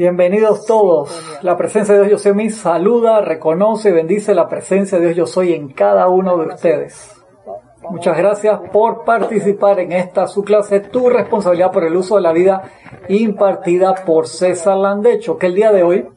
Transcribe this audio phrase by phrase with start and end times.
[0.00, 1.38] Bienvenidos todos.
[1.42, 5.16] La presencia de Dios Yo Soy mí saluda, reconoce y bendice la presencia de Dios
[5.18, 7.22] Yo Soy en cada uno de ustedes.
[7.90, 12.32] Muchas gracias por participar en esta su clase, tu responsabilidad por el uso de la
[12.32, 12.62] vida
[13.10, 16.08] impartida por César Landecho, que el día de hoy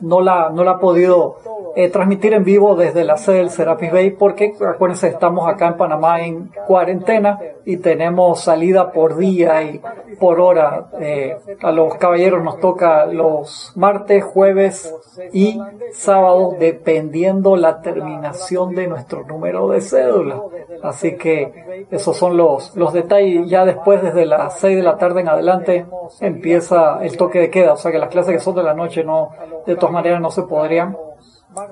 [0.00, 1.38] no la, no la ha podido
[1.74, 5.76] eh, transmitir en vivo desde la sede del Serapis Bay porque acuérdense estamos acá en
[5.76, 9.80] Panamá en cuarentena y tenemos salida por día y
[10.18, 14.94] por hora eh, a los caballeros nos toca los martes jueves
[15.32, 15.60] y
[15.92, 20.42] sábados dependiendo la terminación de nuestro número de cédula
[20.82, 25.20] así que esos son los los detalles ya después desde las 6 de la tarde
[25.20, 25.86] en adelante
[26.20, 29.04] empieza el toque de queda o sea que las clases que son de la noche
[29.04, 29.30] no
[29.66, 30.96] de todas maneras no se podrían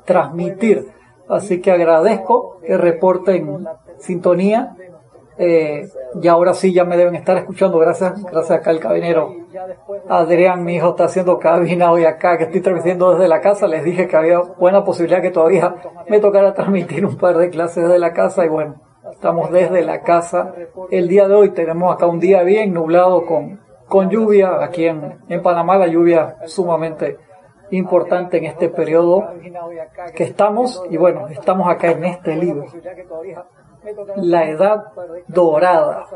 [0.05, 0.93] transmitir.
[1.29, 3.67] Así que agradezco que reporten
[3.99, 4.77] sintonía.
[5.43, 5.89] Eh,
[6.21, 7.79] y ahora sí ya me deben estar escuchando.
[7.79, 9.35] Gracias, gracias acá el cabinero.
[10.09, 13.67] Adrián, mi hijo, está haciendo cabina hoy acá, que estoy transmitiendo desde la casa.
[13.67, 15.75] Les dije que había buena posibilidad que todavía
[16.09, 18.45] me tocara transmitir un par de clases desde la casa.
[18.45, 18.75] Y bueno,
[19.11, 20.53] estamos desde la casa.
[20.91, 24.63] El día de hoy tenemos acá un día bien nublado con, con lluvia.
[24.63, 27.17] Aquí en, en Panamá la lluvia sumamente
[27.71, 29.29] importante en este periodo
[30.15, 32.67] que estamos, y bueno, estamos acá en este libro,
[34.17, 34.93] La Edad
[35.29, 36.07] Dorada.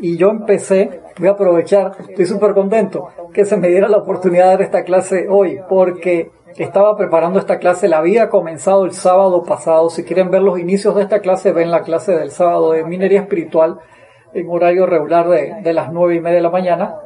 [0.00, 4.44] Y yo empecé, voy a aprovechar, estoy súper contento que se me diera la oportunidad
[4.44, 9.42] de dar esta clase hoy, porque estaba preparando esta clase, la había comenzado el sábado
[9.44, 9.90] pasado.
[9.90, 13.20] Si quieren ver los inicios de esta clase, ven la clase del sábado de minería
[13.20, 13.78] espiritual
[14.34, 16.96] en horario regular de, de las nueve y media de la mañana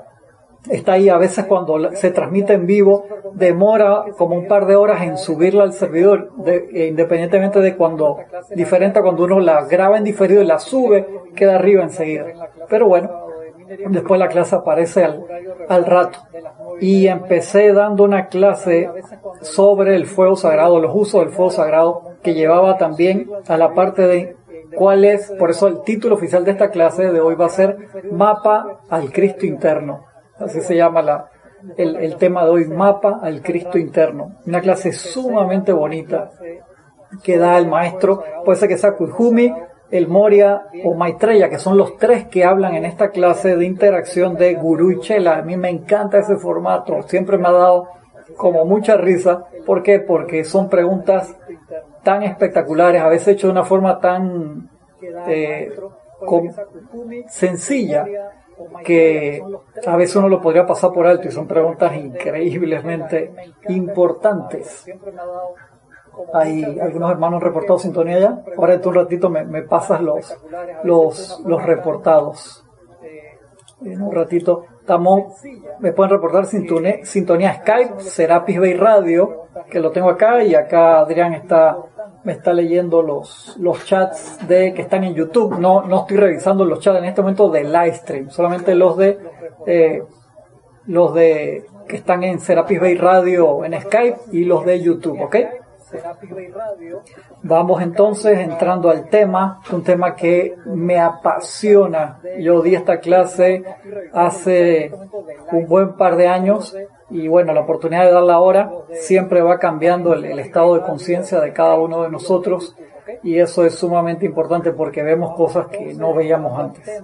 [0.70, 5.03] está ahí a veces cuando se transmite en vivo, demora como un par de horas
[5.03, 8.19] en subirla al servidor, e independientemente de cuando,
[8.55, 12.27] diferente a cuando uno la graba en diferido y la sube, queda arriba enseguida.
[12.69, 13.11] Pero bueno,
[13.91, 15.25] después la clase aparece al,
[15.69, 16.19] al rato.
[16.80, 18.91] Y empecé dando una clase
[19.41, 24.06] sobre el fuego sagrado, los usos del fuego sagrado, que llevaba también a la parte
[24.06, 24.36] de
[24.75, 27.77] cuál es, por eso el título oficial de esta clase de hoy va a ser
[28.11, 30.05] Mapa al Cristo Interno
[30.39, 31.30] Así se llama la,
[31.77, 34.36] el, el, tema de hoy, Mapa al Cristo Interno.
[34.47, 36.30] Una clase sumamente bonita
[37.23, 39.52] que da el maestro, puede ser que sea Kujumi,
[39.91, 44.36] el Moria o Maitreya, que son los tres que hablan en esta clase de interacción
[44.36, 45.39] de Guru y Chela.
[45.39, 47.89] A mí me encanta ese formato, siempre me ha dado
[48.36, 49.45] como mucha risa.
[49.64, 50.01] ¿Por qué?
[50.01, 51.36] Porque son preguntas
[52.02, 54.69] tan espectaculares, a veces hechas de una forma tan
[55.29, 55.73] eh,
[57.29, 58.07] sencilla
[58.84, 59.42] que
[59.86, 63.33] a veces uno lo podría pasar por alto y son preguntas increíblemente
[63.68, 64.86] importantes.
[66.33, 68.42] Hay algunos hermanos reportados sintonía ya.
[68.56, 70.36] Ahora en un ratito me, me pasas los,
[70.84, 72.64] los, los reportados.
[73.83, 75.42] En un ratito estamos,
[75.80, 81.00] me pueden reportar sintonía, sintonía Skype, Serapis Bay Radio, que lo tengo acá y acá
[81.00, 81.77] Adrián está
[82.27, 85.61] me está leyendo los, los chats de que están en YouTube.
[85.61, 89.17] No, no estoy revisando los chats en este momento de Livestream, solamente los de
[89.64, 90.03] eh,
[90.87, 95.37] los de que están en Serapis Bay Radio en Skype y los de YouTube, ¿ok?
[97.45, 102.19] Vamos entonces entrando al tema, un tema que me apasiona.
[102.41, 103.63] Yo di esta clase
[104.13, 104.91] hace
[105.53, 106.77] un buen par de años
[107.08, 111.52] y bueno, la oportunidad de darla ahora siempre va cambiando el, estado de conciencia de
[111.52, 112.77] cada uno de nosotros
[113.22, 117.02] y eso es sumamente importante porque vemos cosas que no veíamos antes.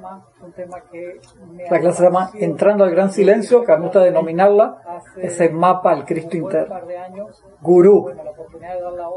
[1.71, 4.79] La clase se llama Entrando al Gran Silencio, que me gusta denominarla,
[5.17, 6.81] es el mapa al Cristo interno.
[7.61, 8.11] Gurú.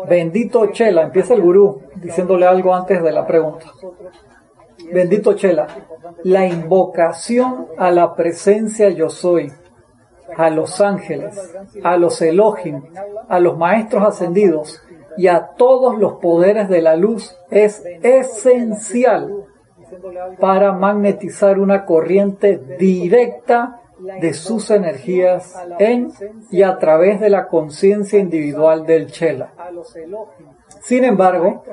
[0.07, 3.66] Bendito Chela, empieza el gurú diciéndole algo antes de la pregunta.
[4.94, 5.66] Bendito Chela,
[6.24, 9.51] la invocación a la presencia yo soy
[10.36, 12.84] a los ángeles, a los Elohim,
[13.28, 14.81] a los maestros ascendidos
[15.18, 19.46] y a todos los poderes de la luz es esencial
[20.40, 23.81] para magnetizar una corriente directa
[24.19, 26.12] de sus energías en
[26.52, 29.54] y a través de la conciencia individual del Chela.
[30.81, 31.63] Sin embargo,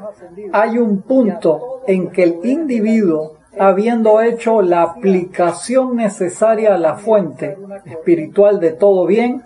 [0.53, 7.59] hay un punto en que el individuo habiendo hecho la aplicación necesaria a la fuente
[7.85, 9.43] espiritual de todo bien,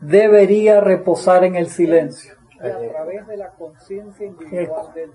[0.00, 2.34] debería reposar en el silencio.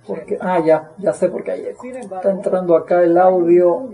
[0.07, 1.86] Porque, ah, ya, ya sé por qué hay eco.
[1.86, 3.90] Está entrando acá el audio.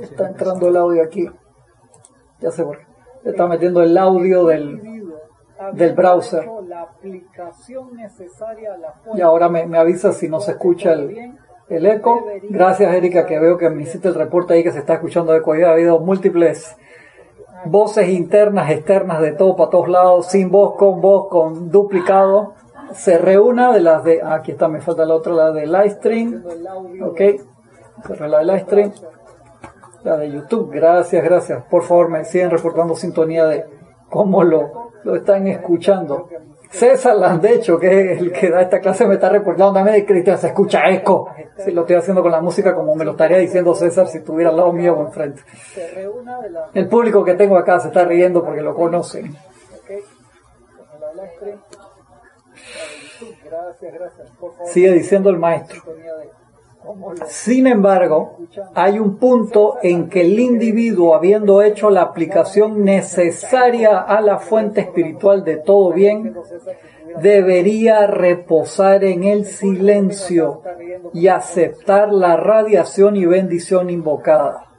[0.00, 1.28] Está entrando el audio aquí.
[2.40, 2.86] Ya sé por qué.
[3.24, 4.80] Está metiendo el audio del,
[5.72, 6.48] del browser.
[9.14, 11.36] Y ahora me, me avisa si no se escucha el,
[11.76, 12.24] el eco.
[12.48, 15.52] Gracias, Erika, que veo que me hiciste el reporte ahí que se está escuchando eco.
[15.52, 16.76] Ha habido múltiples
[17.64, 22.54] voces internas, externas, de todo para todos lados, sin voz, con voz, con duplicado,
[22.92, 26.44] se reúna de las de, aquí está, me falta la otra, la de Livestream,
[27.02, 27.20] ok,
[28.06, 28.92] cerré la de Livestream,
[30.02, 33.64] la de YouTube, gracias, gracias, por favor me siguen reportando sintonía de
[34.10, 36.28] cómo lo, lo están escuchando.
[36.72, 40.38] César Landecho, que es el que da esta clase, me está reportando también de Cristian,
[40.38, 41.28] se escucha eco.
[41.58, 44.50] Si lo estoy haciendo con la música como me lo estaría diciendo César si estuviera
[44.50, 45.42] al lado mío o enfrente.
[46.74, 49.36] El público que tengo acá se está riendo porque lo conocen.
[54.64, 55.82] Sigue diciendo el maestro.
[57.26, 58.38] Sin embargo,
[58.74, 64.80] hay un punto en que el individuo, habiendo hecho la aplicación necesaria a la fuente
[64.80, 66.34] espiritual de todo bien,
[67.20, 70.62] debería reposar en el silencio
[71.12, 74.71] y aceptar la radiación y bendición invocada.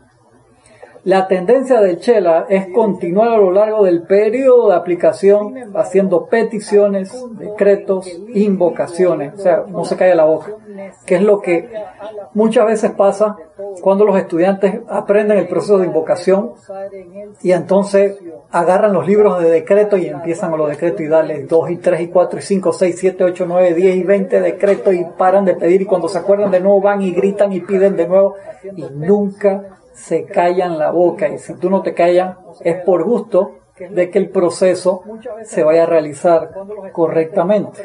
[1.06, 7.14] La tendencia del Chela es continuar a lo largo del periodo de aplicación haciendo peticiones,
[7.32, 10.56] decretos, invocaciones, o sea, no se cae la boca,
[11.06, 11.70] que es lo que
[12.34, 13.36] muchas veces pasa
[13.82, 16.54] cuando los estudiantes aprenden el proceso de invocación
[17.42, 18.18] y entonces
[18.50, 22.00] agarran los libros de decreto y empiezan con los decretos y dale 2 y 3
[22.00, 25.56] y 4 y 5, 6, 7, 8, 9, 10 y 20 decretos y paran de
[25.56, 28.36] pedir y cuando se acuerdan de nuevo van y gritan y piden de nuevo
[28.74, 33.60] y nunca se callan la boca y si tú no te callas es por gusto
[33.78, 35.04] de que el proceso
[35.44, 36.52] se vaya a realizar
[36.92, 37.82] correctamente.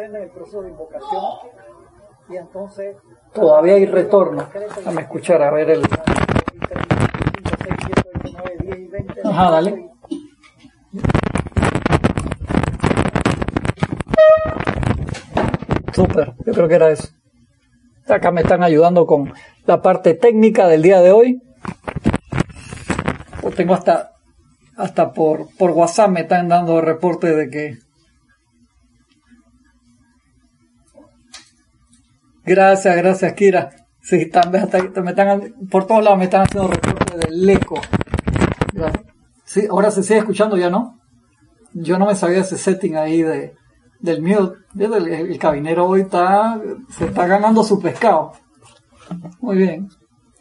[3.32, 4.48] Todavía hay retorno.
[4.52, 5.82] Déjame escuchar a ver el...
[9.24, 9.90] Ajá, dale.
[15.92, 17.08] Súper, yo creo que era eso.
[18.06, 19.32] Acá me están ayudando con
[19.66, 21.42] la parte técnica del día de hoy
[23.58, 24.12] tengo hasta,
[24.76, 27.78] hasta por, por WhatsApp me están dando reporte de que
[32.44, 33.70] Gracias, gracias, Kira.
[34.00, 37.78] Sí, también hasta, me están, por todos lados me están haciendo reporte del eco.
[39.44, 40.98] Sí, ahora se sigue escuchando ya, ¿no?
[41.74, 43.54] Yo no me sabía ese setting ahí de,
[44.00, 44.56] del mute.
[44.78, 48.32] El, el, cabinero hoy está, se está ganando su pescado.
[49.40, 49.90] Muy bien.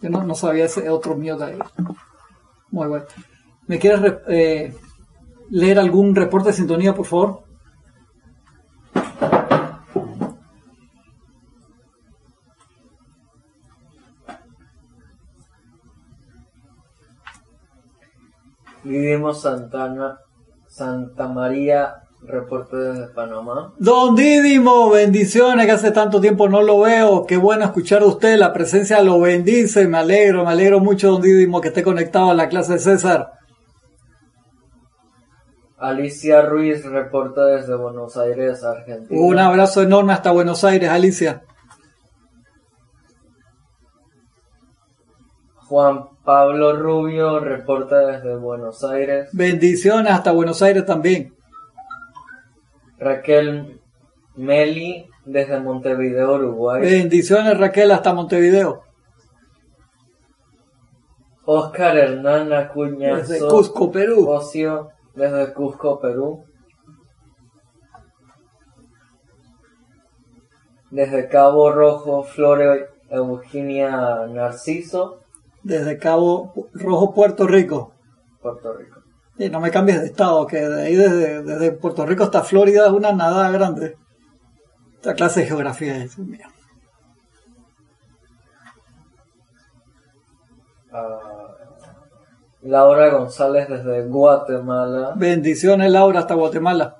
[0.02, 1.60] Yo no, no sabía ese otro mute ahí.
[2.72, 3.06] Muy bueno.
[3.68, 4.74] ¿Me quieres eh,
[5.50, 7.44] leer algún reporte de sintonía, por favor?
[18.84, 20.20] Vivimos Santana,
[20.68, 23.74] Santa María, reporte desde Panamá.
[23.78, 27.26] Don Didimo, bendiciones, que hace tanto tiempo no lo veo.
[27.26, 31.22] Qué bueno escuchar a usted, la presencia lo bendice, me alegro, me alegro mucho, don
[31.22, 33.32] Didimo, que esté conectado a la clase de César.
[35.78, 39.22] Alicia Ruiz reporta desde Buenos Aires, Argentina.
[39.22, 41.44] Un abrazo enorme hasta Buenos Aires, Alicia.
[45.68, 49.30] Juan Pablo Rubio reporta desde Buenos Aires.
[49.34, 51.37] Bendiciones hasta Buenos Aires también.
[53.00, 53.80] Raquel
[54.36, 56.82] Meli desde Montevideo, Uruguay.
[56.82, 58.84] Bendiciones Raquel hasta Montevideo.
[61.46, 63.18] Oscar Hernán Acuña.
[63.18, 64.28] Desde Cusco, Perú.
[64.28, 66.46] Ocio desde Cusco, Perú.
[70.92, 75.24] Desde Cabo Rojo, Flore Eugenia Narciso.
[75.64, 77.94] Desde Cabo Rojo, Puerto Rico.
[78.42, 78.97] Puerto Rico.
[79.40, 82.88] Y no me cambies de estado, que de ahí desde, desde Puerto Rico hasta Florida
[82.88, 83.98] es una nada grande.
[84.96, 86.50] Esta clase de geografía es mía.
[90.92, 95.14] Uh, Laura González desde Guatemala.
[95.16, 96.96] Bendiciones Laura hasta Guatemala.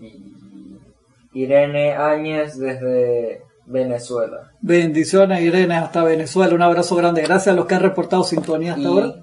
[0.00, 0.38] Y
[1.32, 4.52] Irene Áñez desde Venezuela.
[4.60, 6.54] Bendiciones Irene hasta Venezuela.
[6.54, 7.22] Un abrazo grande.
[7.22, 9.14] Gracias a los que han reportado sintonía hasta ahora.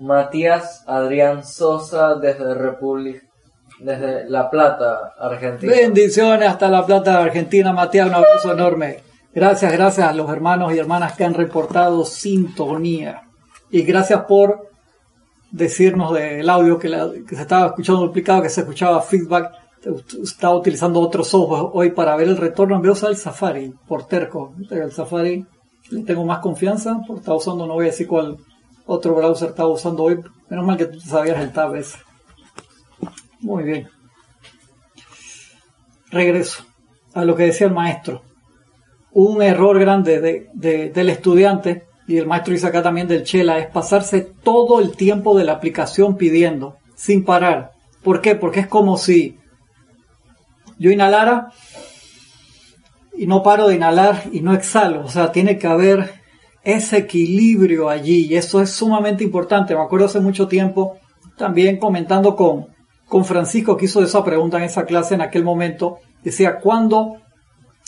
[0.00, 3.30] Matías Adrián Sosa desde República
[3.80, 5.72] desde La Plata, Argentina.
[5.72, 9.00] Bendiciones hasta La Plata, Argentina, Matías, un abrazo enorme.
[9.34, 13.22] Gracias, gracias a los hermanos y hermanas que han reportado sintonía.
[13.70, 14.68] Y gracias por
[15.50, 19.52] decirnos del audio que, se estaba escuchando duplicado, que se escuchaba feedback.
[20.22, 22.76] Estaba utilizando otros ojos hoy para ver el retorno.
[22.76, 24.54] En vez el Safari, por terco.
[24.70, 25.46] El Safari
[25.90, 28.36] le tengo más confianza, porque estaba usando, no voy a decir cuál
[28.92, 30.18] otro browser estaba usando hoy.
[30.48, 31.96] Menos mal que tú sabías el tab ese.
[33.40, 33.88] Muy bien.
[36.10, 36.64] Regreso
[37.14, 38.22] a lo que decía el maestro.
[39.12, 43.68] Un error grande de, del estudiante y el maestro dice acá también del Chela, es
[43.68, 47.70] pasarse todo el tiempo de la aplicación pidiendo, sin parar.
[48.02, 48.34] ¿Por qué?
[48.34, 49.38] Porque es como si
[50.78, 51.52] yo inhalara
[53.16, 55.04] y no paro de inhalar y no exhalo.
[55.04, 56.19] O sea, tiene que haber
[56.62, 59.74] ese equilibrio allí y eso es sumamente importante.
[59.74, 60.98] Me acuerdo hace mucho tiempo
[61.36, 62.66] también comentando con,
[63.08, 65.98] con Francisco que hizo esa pregunta en esa clase en aquel momento.
[66.22, 67.16] Decía, ¿cuándo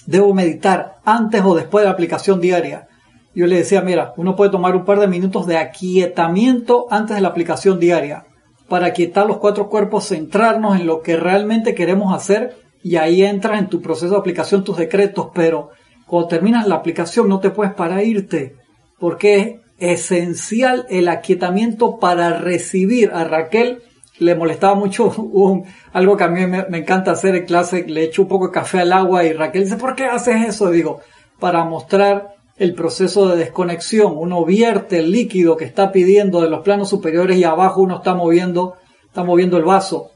[0.07, 0.97] debo meditar?
[1.05, 2.89] ¿Antes o después de la aplicación diaria?
[3.35, 7.23] yo le decía, mira, uno puede tomar un par de minutos de aquietamiento antes de
[7.23, 8.27] la aplicación diaria
[8.69, 13.59] para aquietar los cuatro cuerpos, centrarnos en lo que realmente queremos hacer y ahí entras
[13.59, 15.71] en tu proceso de aplicación tus decretos, pero
[16.07, 18.57] cuando terminas la aplicación no te puedes para irte
[19.03, 23.11] porque es esencial el aquietamiento para recibir.
[23.13, 23.83] A Raquel
[24.21, 25.13] le molestaba mucho
[25.93, 28.53] algo que a mí me, me, encanta hacer en clase, le echo un poco de
[28.53, 30.71] café al agua y Raquel dice, ¿por qué haces eso?
[30.71, 31.01] digo,
[31.41, 34.17] para mostrar el proceso de desconexión.
[34.17, 38.15] Uno vierte el líquido que está pidiendo de los planos superiores y abajo uno está
[38.15, 38.77] moviendo,
[39.09, 40.11] está moviendo el vaso.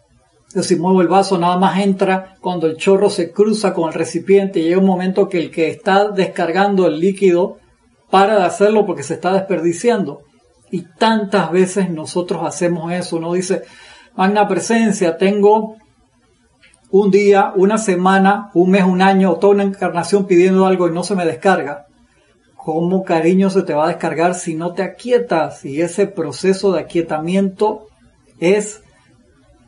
[0.46, 3.94] Entonces, si muevo el vaso, nada más entra cuando el chorro se cruza con el
[3.94, 7.58] recipiente y llega un momento que el que está descargando el líquido
[8.10, 10.22] para de hacerlo porque se está desperdiciando.
[10.70, 13.16] Y tantas veces nosotros hacemos eso.
[13.16, 13.62] Uno dice,
[14.16, 15.76] magna presencia, tengo
[16.90, 21.02] un día, una semana, un mes, un año, toda una encarnación pidiendo algo y no
[21.02, 21.86] se me descarga.
[22.56, 25.64] ¿Cómo cariño se te va a descargar si no te aquietas?
[25.64, 27.86] Y ese proceso de aquietamiento
[28.40, 28.82] es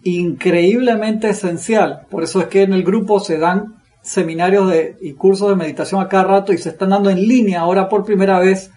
[0.02, 2.06] increíblemente esencial.
[2.10, 3.77] Por eso es que en el grupo se dan
[4.08, 7.60] seminarios de, y cursos de meditación a cada rato y se están dando en línea
[7.60, 8.70] ahora por primera vez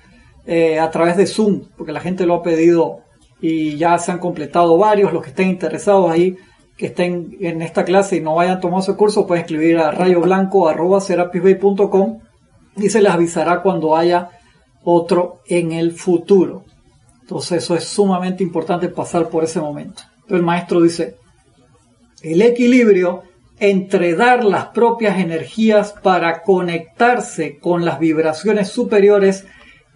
[0.46, 3.00] eh, a través de Zoom, porque la gente lo ha pedido
[3.40, 5.14] y ya se han completado varios.
[5.14, 6.36] Los que estén interesados ahí,
[6.76, 12.20] que estén en esta clase y no vayan tomando ese curso, pueden escribir a rayoblanco.com
[12.76, 14.32] y se les avisará cuando haya
[14.84, 16.66] otro en el futuro.
[17.22, 20.04] Entonces eso es sumamente importante pasar por ese momento.
[20.28, 21.16] el maestro dice,
[22.22, 23.31] el equilibrio
[23.62, 29.46] entre dar las propias energías para conectarse con las vibraciones superiores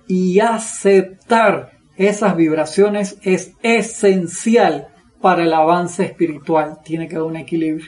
[0.08, 6.78] y aceptar esas vibraciones es esencial para el avance espiritual.
[6.84, 7.88] Tiene que haber un equilibrio.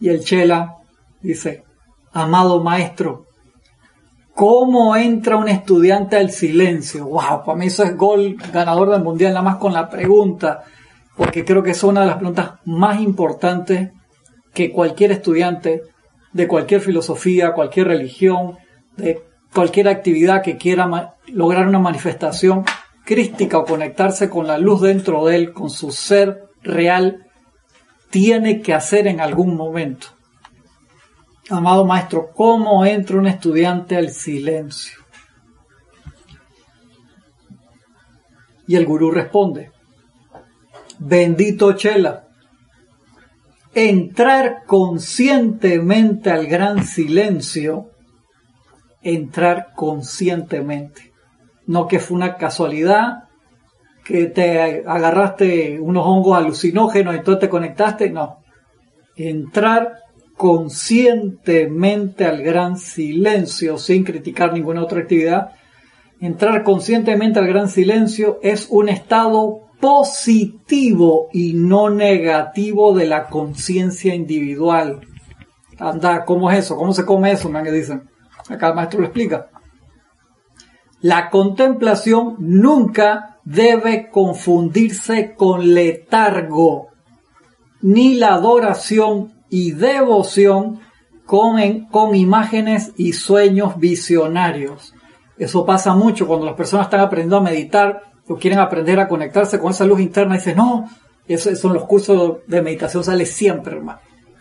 [0.00, 0.76] Y el Chela
[1.20, 1.62] dice,
[2.14, 3.26] amado maestro,
[4.34, 7.04] ¿cómo entra un estudiante al silencio?
[7.04, 10.64] Wow, para mí eso es gol ganador del mundial, nada más con la pregunta,
[11.18, 13.90] porque creo que es una de las preguntas más importantes
[14.54, 15.82] que cualquier estudiante
[16.32, 18.56] de cualquier filosofía, cualquier religión,
[18.96, 22.64] de cualquier actividad que quiera lograr una manifestación
[23.04, 27.26] crística o conectarse con la luz dentro de él, con su ser real,
[28.10, 30.08] tiene que hacer en algún momento.
[31.50, 35.00] Amado maestro, ¿cómo entra un estudiante al silencio?
[38.66, 39.70] Y el gurú responde,
[40.98, 42.23] bendito Chela,
[43.74, 47.90] entrar conscientemente al gran silencio,
[49.02, 51.12] entrar conscientemente.
[51.66, 53.24] No que fue una casualidad,
[54.04, 58.38] que te agarraste unos hongos alucinógenos y tú te conectaste, no.
[59.16, 60.00] Entrar
[60.36, 65.52] conscientemente al gran silencio sin criticar ninguna otra actividad.
[66.20, 74.14] Entrar conscientemente al gran silencio es un estado positivo y no negativo de la conciencia
[74.14, 75.06] individual.
[75.78, 76.78] Anda, ¿cómo es eso?
[76.78, 77.50] ¿Cómo se come eso?
[77.50, 78.08] Me dicen.
[78.48, 79.50] Acá el maestro lo explica.
[81.02, 86.88] La contemplación nunca debe confundirse con letargo,
[87.82, 90.80] ni la adoración y devoción
[91.26, 94.94] con, con imágenes y sueños visionarios.
[95.36, 99.58] Eso pasa mucho cuando las personas están aprendiendo a meditar o quieren aprender a conectarse
[99.58, 100.88] con esa luz interna, dice, no,
[101.26, 104.00] eso son los cursos de meditación, sale siempre, hermano.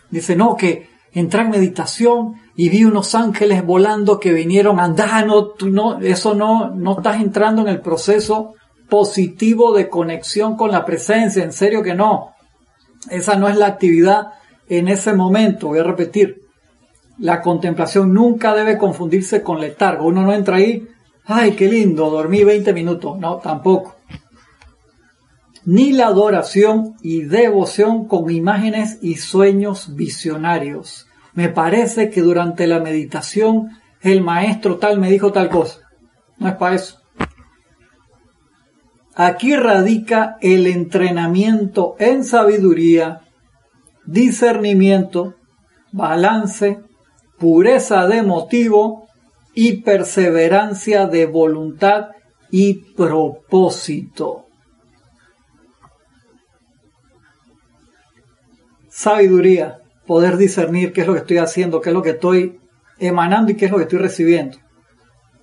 [0.10, 5.70] Dice, no, que entré en meditación y vi unos ángeles volando que vinieron andando, tú
[5.70, 8.54] no, eso no, no estás entrando en el proceso
[8.90, 12.34] positivo de conexión con la presencia, en serio que no.
[13.10, 14.34] Esa no es la actividad
[14.70, 16.42] en ese momento, voy a repetir.
[17.18, 20.08] La contemplación nunca debe confundirse con letargo.
[20.08, 20.88] Uno no entra ahí
[21.26, 23.18] ay, qué lindo, dormí 20 minutos.
[23.20, 23.96] No, tampoco.
[25.66, 31.08] Ni la adoración y devoción con imágenes y sueños visionarios.
[31.34, 33.70] Me parece que durante la meditación
[34.02, 35.80] el maestro tal me dijo tal cosa.
[36.38, 37.00] No es para eso.
[39.16, 43.22] Aquí radica el entrenamiento en sabiduría,
[44.06, 45.36] discernimiento,
[45.92, 46.80] balance,
[47.38, 49.03] pureza de motivo
[49.54, 52.10] y perseverancia de voluntad
[52.50, 54.46] y propósito.
[58.90, 62.60] Sabiduría, poder discernir qué es lo que estoy haciendo, qué es lo que estoy
[63.00, 64.58] emanando y qué es lo que estoy recibiendo.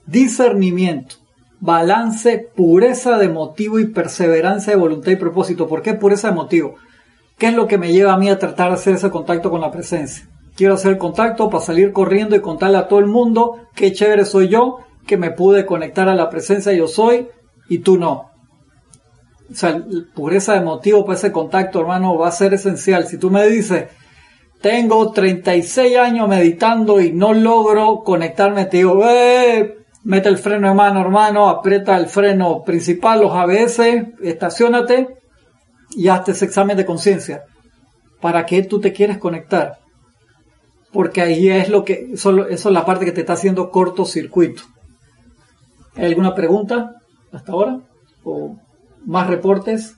[0.06, 1.16] Discernimiento,
[1.60, 5.68] balance, pureza de motivo y perseverancia de voluntad y propósito.
[5.68, 6.76] ¿Por qué pureza de motivo?
[7.38, 9.60] ¿Qué es lo que me lleva a mí a tratar de hacer ese contacto con
[9.60, 10.28] la presencia?
[10.60, 14.48] Quiero hacer contacto para salir corriendo y contarle a todo el mundo qué chévere soy
[14.48, 17.28] yo, que me pude conectar a la presencia yo soy
[17.70, 18.30] y tú no.
[19.50, 19.82] O sea,
[20.14, 23.06] pureza de motivo para ese contacto, hermano, va a ser esencial.
[23.06, 23.86] Si tú me dices,
[24.60, 30.74] tengo 36 años meditando y no logro conectarme, te digo, eh, mete el freno de
[30.74, 33.80] mano, hermano, aprieta el freno principal, los ABS,
[34.22, 35.08] estacionate
[35.92, 37.44] y hazte ese examen de conciencia.
[38.20, 39.80] ¿Para qué tú te quieres conectar?
[40.92, 44.62] Porque ahí es lo que, eso, eso es la parte que te está haciendo cortocircuito.
[45.96, 46.96] ¿Hay alguna pregunta
[47.32, 47.80] hasta ahora?
[48.24, 48.56] ¿O
[49.06, 49.96] más reportes?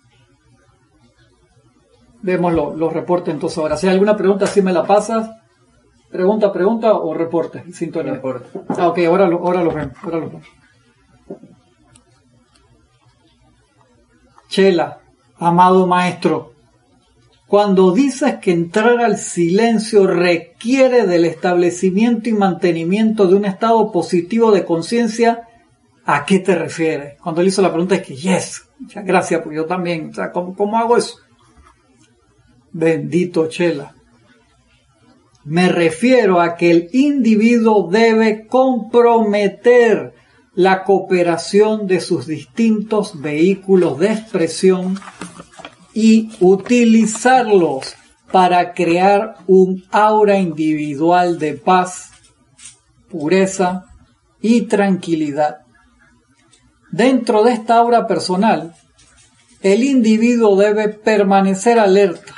[2.22, 3.76] Vemos los reportes entonces ahora.
[3.76, 5.30] Si hay alguna pregunta, si me la pasas.
[6.10, 7.64] Pregunta, pregunta o reporte.
[7.72, 8.12] Sintonía.
[8.14, 8.60] Reporte.
[8.68, 9.96] Ah, ok, ahora lo, ahora lo vemos.
[10.02, 10.46] Ahora lo vemos.
[14.48, 15.00] Chela,
[15.38, 16.51] amado maestro,
[17.52, 24.52] cuando dices que entrar al silencio requiere del establecimiento y mantenimiento de un estado positivo
[24.52, 25.48] de conciencia,
[26.06, 27.20] ¿A qué te refieres?
[27.20, 30.32] Cuando él hizo la pregunta es que, yes, muchas gracias, porque yo también, o sea,
[30.32, 31.18] ¿cómo, ¿cómo hago eso?
[32.72, 33.94] Bendito Chela.
[35.44, 40.14] Me refiero a que el individuo debe comprometer
[40.54, 44.98] la cooperación de sus distintos vehículos de expresión
[45.94, 47.94] y utilizarlos
[48.30, 52.10] para crear un aura individual de paz,
[53.10, 53.84] pureza
[54.40, 55.58] y tranquilidad.
[56.90, 58.74] Dentro de esta obra personal,
[59.60, 62.34] el individuo debe permanecer alerta,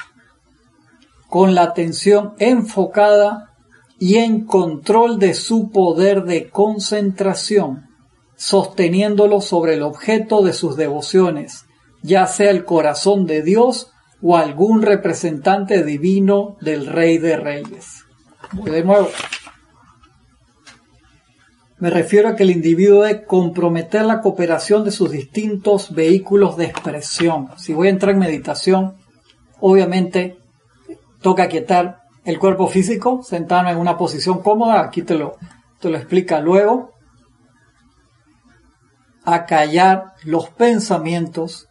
[1.29, 3.55] con la atención enfocada
[3.99, 7.89] y en control de su poder de concentración,
[8.37, 11.65] sosteniéndolo sobre el objeto de sus devociones,
[12.05, 13.91] ya sea el corazón de Dios
[14.21, 18.05] o algún representante divino del Rey de Reyes.
[18.53, 19.09] de nuevo.
[21.79, 26.67] Me refiero a que el individuo debe comprometer la cooperación de sus distintos vehículos de
[26.67, 27.49] expresión.
[27.57, 28.97] Si voy a entrar en meditación,
[29.61, 30.39] obviamente
[31.23, 35.37] toca quietar el cuerpo físico, sentarme en una posición cómoda, aquí te lo,
[35.81, 36.93] te lo explica luego.
[39.25, 41.69] Acallar los pensamientos,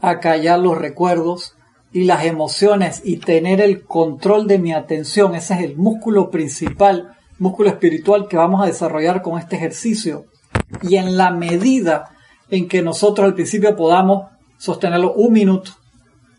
[0.00, 1.54] acallar los recuerdos
[1.92, 5.34] y las emociones y tener el control de mi atención.
[5.34, 10.26] Ese es el músculo principal músculo espiritual que vamos a desarrollar con este ejercicio.
[10.82, 12.10] Y en la medida
[12.50, 15.72] en que nosotros al principio podamos sostenerlo un minuto,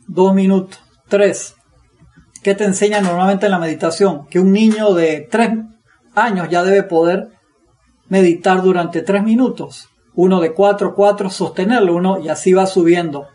[0.07, 1.55] dos minutos, tres,
[2.43, 4.27] ¿qué te enseña normalmente en la meditación?
[4.27, 5.51] Que un niño de tres
[6.15, 7.29] años ya debe poder
[8.09, 9.89] meditar durante tres minutos.
[10.15, 13.27] Uno de cuatro, cuatro, sostenerlo uno y así va subiendo.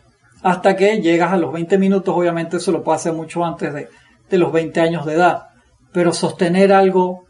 [0.45, 3.89] Hasta que llegas a los 20 minutos, obviamente eso lo puede hacer mucho antes de,
[4.31, 5.49] de los 20 años de edad.
[5.93, 7.25] Pero sostener algo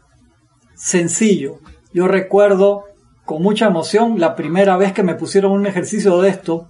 [0.75, 1.59] sencillo.
[1.93, 2.83] Yo recuerdo
[3.23, 6.69] con mucha emoción la primera vez que me pusieron un ejercicio de esto.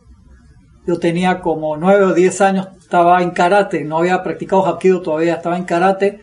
[0.88, 5.34] Yo tenía como nueve o diez años, estaba en karate, no había practicado hapkido todavía,
[5.34, 6.22] estaba en karate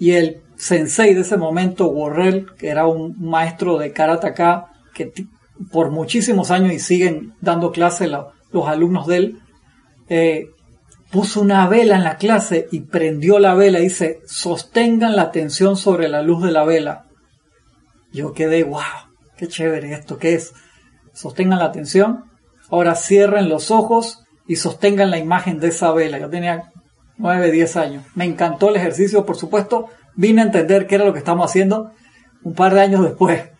[0.00, 5.12] y el sensei de ese momento, Worrell, que era un maestro de karate acá, que
[5.70, 9.39] por muchísimos años y siguen dando clase los alumnos de él,
[10.10, 10.50] eh,
[11.10, 13.78] puso una vela en la clase y prendió la vela.
[13.78, 17.06] Dice, sostengan la atención sobre la luz de la vela.
[18.12, 18.82] Yo quedé, wow,
[19.38, 20.52] qué chévere esto, ¿qué es?
[21.14, 22.24] Sostengan la atención.
[22.70, 26.18] Ahora cierren los ojos y sostengan la imagen de esa vela.
[26.18, 26.70] Yo tenía
[27.18, 28.04] 9, 10 años.
[28.14, 29.88] Me encantó el ejercicio, por supuesto.
[30.16, 31.92] Vine a entender qué era lo que estamos haciendo
[32.42, 33.50] un par de años después.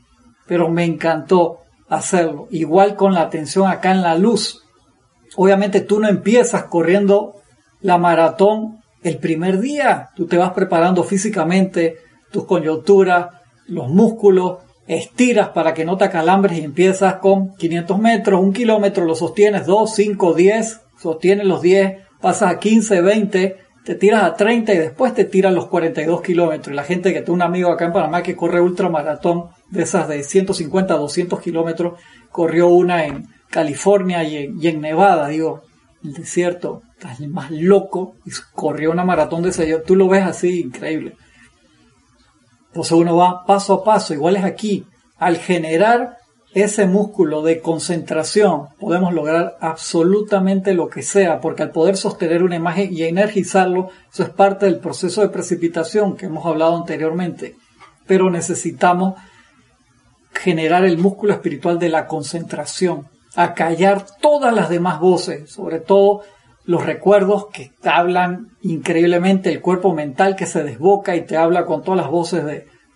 [0.47, 2.49] Pero me encantó hacerlo.
[2.51, 4.60] Igual con la atención acá en la luz.
[5.37, 7.37] Obviamente tú no empiezas corriendo
[7.81, 10.11] la maratón el primer día.
[10.15, 11.97] Tú te vas preparando físicamente,
[12.31, 13.29] tus coyunturas,
[13.67, 19.05] los músculos, estiras para que no te acalambres y empiezas con 500 metros, un kilómetro,
[19.05, 24.35] lo sostienes 2, 5, 10, sostienes los 10, pasas a 15, 20, te tiras a
[24.35, 26.73] 30 y después te tiras los 42 kilómetros.
[26.73, 30.09] Y la gente que tengo un amigo acá en Panamá que corre ultramaratón de esas
[30.09, 31.99] de 150 200 kilómetros,
[32.31, 35.63] corrió una en California y en, Nevada, digo,
[36.05, 40.61] el desierto, estás más loco, y corrió una maratón de ese, tú lo ves así,
[40.61, 41.17] increíble.
[42.69, 44.87] Entonces uno va paso a paso, igual es aquí.
[45.19, 46.17] al generar
[46.53, 52.57] ese músculo de concentración podemos lograr absolutamente lo que sea, porque al poder sostener una
[52.57, 57.57] imagen y energizarlo, eso es parte del proceso de precipitación que hemos hablado anteriormente.
[58.07, 59.15] Pero necesitamos
[60.33, 66.23] generar el músculo espiritual de la concentración, acallar todas las demás voces, sobre todo
[66.65, 71.83] los recuerdos que hablan increíblemente, el cuerpo mental que se desboca y te habla con
[71.83, 72.45] todas las voces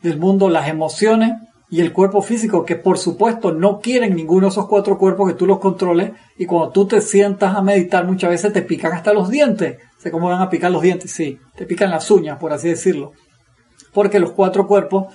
[0.02, 1.32] del mundo, las emociones
[1.70, 5.36] y el cuerpo físico, que por supuesto no quieren ninguno de esos cuatro cuerpos que
[5.36, 9.12] tú los controles, y cuando tú te sientas a meditar muchas veces te pican hasta
[9.12, 9.78] los dientes.
[9.98, 11.10] ¿Sé cómo van a picar los dientes?
[11.10, 13.12] Sí, te pican las uñas, por así decirlo.
[13.92, 15.06] Porque los cuatro cuerpos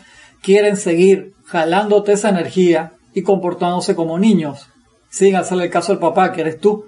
[0.42, 4.68] quieren seguir jalándote esa energía y comportándose como niños,
[5.10, 6.86] sin hacerle caso al papá, que eres tú.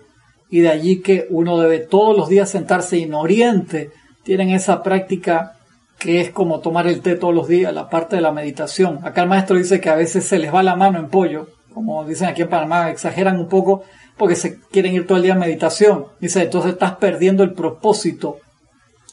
[0.49, 3.91] Y de allí que uno debe todos los días sentarse en Oriente,
[4.23, 5.57] tienen esa práctica
[5.97, 8.99] que es como tomar el té todos los días, la parte de la meditación.
[9.03, 12.03] Acá el maestro dice que a veces se les va la mano en pollo, como
[12.05, 13.83] dicen aquí en Panamá, exageran un poco
[14.17, 16.05] porque se quieren ir todo el día en meditación.
[16.19, 18.39] Dice, entonces estás perdiendo el propósito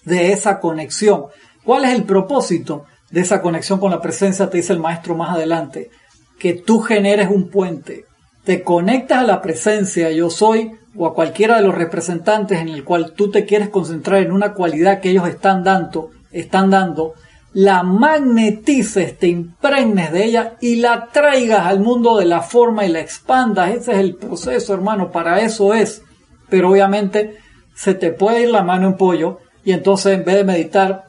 [0.05, 1.27] de esa conexión.
[1.65, 4.51] ¿Cuál es el propósito de esa conexión con la presencia?
[4.51, 5.91] Te dice el maestro más adelante,
[6.39, 8.07] que tú generes un puente,
[8.49, 12.83] te conectas a la presencia yo soy o a cualquiera de los representantes en el
[12.83, 17.13] cual tú te quieres concentrar en una cualidad que ellos están dando están dando,
[17.53, 22.89] la magnetices, te impregnes de ella y la traigas al mundo de la forma y
[22.89, 23.75] la expandas.
[23.75, 26.01] Ese es el proceso, hermano, para eso es.
[26.49, 27.37] Pero obviamente
[27.75, 31.05] se te puede ir la mano en pollo y entonces en vez de meditar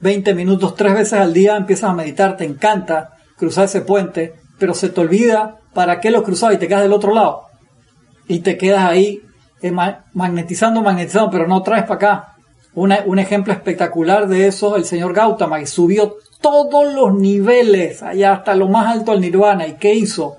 [0.00, 4.74] 20 minutos tres veces al día, empiezas a meditar, te encanta cruzar ese puente, pero
[4.74, 7.42] se te olvida para qué lo cruzaba y te quedas del otro lado.
[8.28, 9.20] Y te quedas ahí
[9.62, 9.72] eh,
[10.12, 12.36] magnetizando, magnetizando, pero no traes para acá
[12.76, 18.54] un ejemplo espectacular de eso, el señor Gautama, que subió todos los niveles, allá hasta
[18.54, 19.66] lo más alto del nirvana.
[19.66, 20.36] ¿Y qué hizo?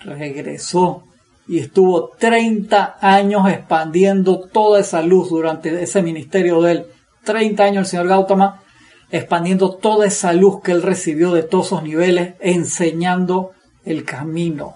[0.00, 1.04] Regresó
[1.46, 6.86] y estuvo 30 años expandiendo toda esa luz durante ese ministerio de él.
[7.24, 8.62] 30 años el señor Gautama
[9.10, 13.52] expandiendo toda esa luz que él recibió de todos esos niveles, enseñando
[13.84, 14.74] el camino.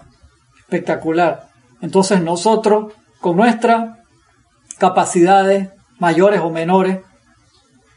[0.59, 1.49] Espectacular.
[1.81, 3.97] Entonces nosotros, con nuestras
[4.77, 5.69] capacidades,
[5.99, 6.99] mayores o menores,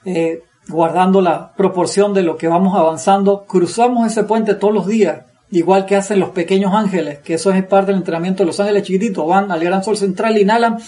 [0.05, 5.25] eh, guardando la proporción de lo que vamos avanzando, cruzamos ese puente todos los días,
[5.51, 8.83] igual que hacen los pequeños ángeles, que eso es parte del entrenamiento de los ángeles
[8.83, 10.79] chiquititos, van al gran sol central, inhalan,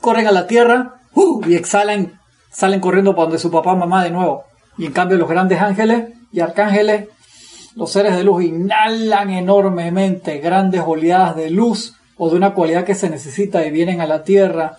[0.00, 1.42] corren a la tierra ¡uh!
[1.46, 4.44] y exhalan, salen corriendo para donde su papá mamá de nuevo.
[4.78, 7.08] Y en cambio los grandes ángeles y arcángeles,
[7.74, 12.94] los seres de luz, inhalan enormemente grandes oleadas de luz o de una cualidad que
[12.94, 14.78] se necesita y vienen a la tierra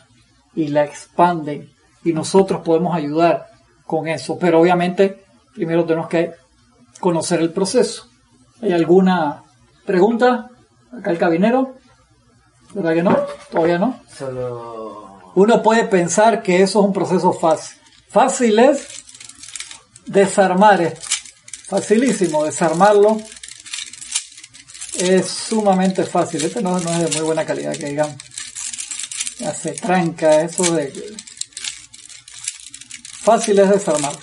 [0.55, 3.47] y la expanden y nosotros podemos ayudar
[3.85, 4.37] con eso.
[4.39, 6.31] Pero obviamente primero tenemos que
[6.99, 8.07] conocer el proceso.
[8.61, 9.43] ¿Hay alguna
[9.85, 10.49] pregunta?
[10.97, 11.75] Acá el cabinero.
[12.73, 13.17] ¿Verdad que no?
[13.51, 13.99] Todavía no.
[15.35, 17.79] Uno puede pensar que eso es un proceso fácil.
[18.09, 19.02] Fácil es
[20.05, 21.07] desarmar esto.
[21.67, 23.21] Facilísimo desarmarlo.
[24.99, 26.43] Es sumamente fácil.
[26.43, 28.15] Este no, es de muy buena calidad que digamos
[29.51, 30.93] se tranca eso de
[33.21, 34.13] fácil es desarmar.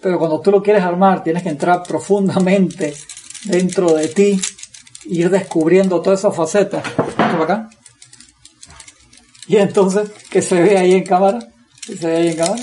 [0.00, 2.94] Pero cuando tú lo quieres armar, tienes que entrar profundamente
[3.44, 4.40] dentro de ti,
[5.04, 6.84] ir descubriendo todas esas facetas.
[7.18, 7.68] acá?
[9.48, 11.38] Y entonces, que se ve ahí en cámara,
[11.84, 12.62] que se ve ahí en cámara.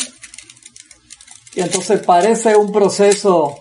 [1.56, 3.58] Y entonces parece un proceso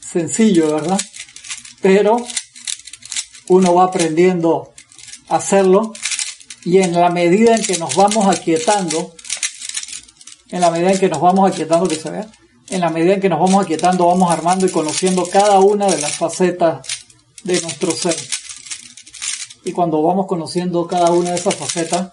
[0.00, 1.00] sencillo, ¿verdad?
[1.86, 2.16] pero
[3.48, 4.74] uno va aprendiendo
[5.28, 5.92] a hacerlo
[6.64, 9.14] y en la medida en que nos vamos aquietando,
[10.48, 12.28] en la medida en que nos vamos aquietando, que se vea,
[12.70, 16.00] en la medida en que nos vamos aquietando, vamos armando y conociendo cada una de
[16.00, 16.84] las facetas
[17.44, 18.16] de nuestro ser.
[19.66, 22.12] Y cuando vamos conociendo cada una de esas facetas,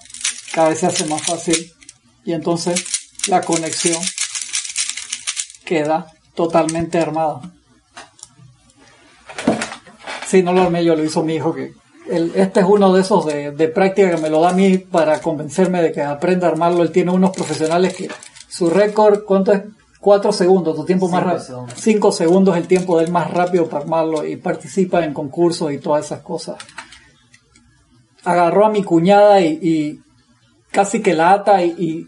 [0.51, 1.71] cada vez se hace más fácil
[2.25, 2.83] y entonces
[3.27, 4.01] la conexión
[5.63, 7.41] queda totalmente armada.
[10.27, 11.53] Sí, no lo armé yo, lo hizo mi hijo.
[11.53, 11.73] Que
[12.33, 15.83] este es uno de esos de, práctica que me lo da a mí para convencerme
[15.83, 16.81] de que aprenda a armarlo.
[16.81, 18.09] Él tiene unos profesionales que
[18.49, 19.61] su récord, ¿cuánto es?
[19.99, 21.67] Cuatro segundos, tu tiempo más rápido.
[21.75, 26.07] Cinco segundos el tiempo del más rápido para armarlo y participa en concursos y todas
[26.07, 26.57] esas cosas.
[28.23, 29.99] Agarró a mi cuñada y,
[30.71, 32.07] casi que la ata y,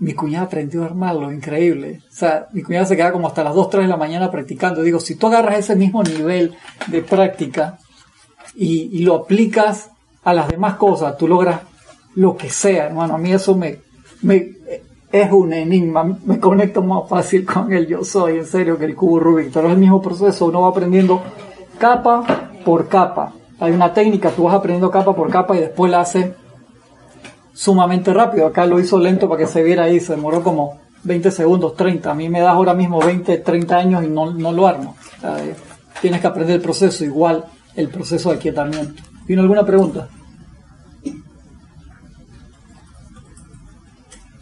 [0.00, 2.00] mi cuñada aprendió a armarlo, increíble.
[2.10, 4.82] O sea, mi cuñada se queda como hasta las 2, 3 de la mañana practicando.
[4.82, 6.54] Digo, si tú agarras ese mismo nivel
[6.88, 7.78] de práctica
[8.54, 9.90] y, lo aplicas
[10.24, 11.60] a las demás cosas, tú logras
[12.16, 13.14] lo que sea, hermano.
[13.14, 13.78] A mí eso me,
[14.22, 14.54] me
[15.14, 16.18] es un enigma.
[16.24, 19.52] Me conecto más fácil con el yo soy, en serio, que el cubo Rubik.
[19.52, 21.22] Pero es el mismo proceso, uno va aprendiendo
[21.78, 23.32] capa por capa.
[23.64, 26.32] Hay una técnica, tú vas aprendiendo capa por capa y después la haces
[27.54, 28.46] sumamente rápido.
[28.46, 32.10] Acá lo hizo lento para que se viera ahí, se demoró como 20 segundos, 30.
[32.10, 34.96] A mí me das ahora mismo 20, 30 años y no, no lo armo.
[35.22, 35.54] Eh,
[36.02, 39.02] tienes que aprender el proceso, igual el proceso de aquietamiento.
[39.26, 40.08] ¿Tiene alguna pregunta?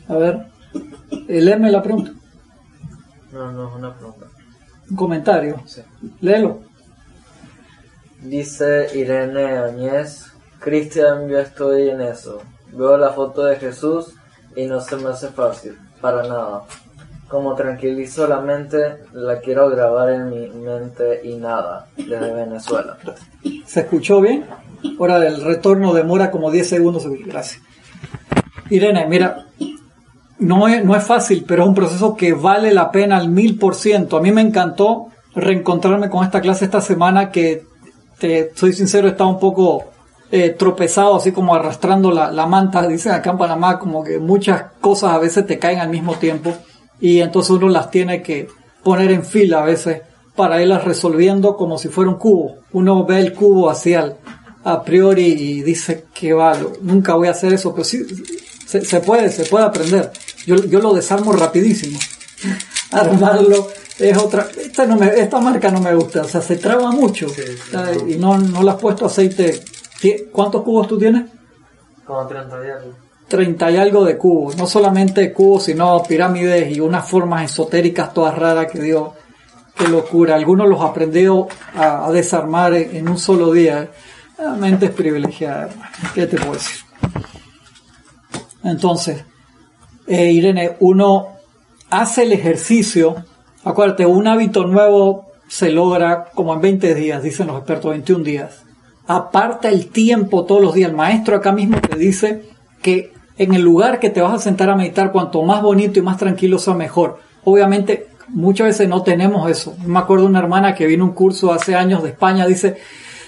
[0.09, 0.47] A ver,
[1.29, 2.11] léeme la pregunta.
[3.33, 4.27] No, no es una pregunta.
[4.91, 5.63] Un comentario.
[5.65, 5.81] Sí.
[6.21, 6.72] Léelo.
[8.23, 12.41] Dice Irene Añez, Cristian, yo estoy en eso.
[12.73, 14.15] Veo la foto de Jesús
[14.55, 16.63] y no se me hace fácil, para nada.
[17.27, 22.97] Como tranquilizo la mente, la quiero grabar en mi mente y nada, desde Venezuela.
[23.67, 24.47] ¿Se escuchó bien?
[25.01, 27.05] Ahora el retorno demora como 10 segundos.
[27.27, 27.61] Gracias.
[28.71, 29.47] Irene, mira,
[30.39, 33.59] no es, no es fácil, pero es un proceso que vale la pena al mil
[33.59, 34.17] por ciento.
[34.17, 37.72] A mí me encantó reencontrarme con esta clase esta semana que,
[38.23, 39.85] te soy sincero, estaba un poco
[40.31, 44.63] eh, tropezado, así como arrastrando la, la, manta, dicen acá en Panamá, como que muchas
[44.81, 46.55] cosas a veces te caen al mismo tiempo
[47.01, 48.47] y entonces uno las tiene que
[48.85, 50.03] poner en fila a veces
[50.37, 52.59] para irlas resolviendo como si fuera un cubo.
[52.73, 54.17] Uno ve el cubo hacia
[54.63, 58.07] a priori y dice que va, nunca voy a hacer eso, pero sí,
[58.65, 60.13] se, se puede, se puede aprender.
[60.47, 61.99] Yo, yo lo desarmo rapidísimo.
[62.93, 63.67] Armarlo
[64.11, 64.49] es otra.
[64.57, 67.43] Esta, no me, esta marca no me gusta, o sea, se traba mucho Sí,
[68.09, 69.63] y no, no le has puesto aceite
[70.33, 71.31] ¿Cuántos cubos tú tienes?
[72.05, 72.95] Como 30 y algo.
[73.29, 74.57] 30 y algo de cubos.
[74.57, 79.15] No solamente cubos, sino pirámides y unas formas esotéricas todas raras que dio.
[79.77, 80.35] Qué locura.
[80.35, 83.91] Algunos los aprendió a, a desarmar en, en, un solo día.
[84.39, 85.71] La mente es privilegiada,
[86.15, 86.85] ¿Qué te puedo decir?
[88.65, 89.25] Entonces,
[90.07, 91.29] eh, Irene, uno
[91.91, 93.25] hace el ejercicio.
[93.65, 98.63] Acuérdate, un hábito nuevo se logra como en 20 días, dicen los expertos, 21 días
[99.07, 100.91] aparta el tiempo todos los días.
[100.91, 102.45] El maestro acá mismo te dice
[102.81, 106.03] que en el lugar que te vas a sentar a meditar, cuanto más bonito y
[106.03, 107.19] más tranquilo sea mejor.
[107.45, 109.75] Obviamente, muchas veces no tenemos eso.
[109.85, 112.77] Me acuerdo de una hermana que vino un curso hace años de España, dice,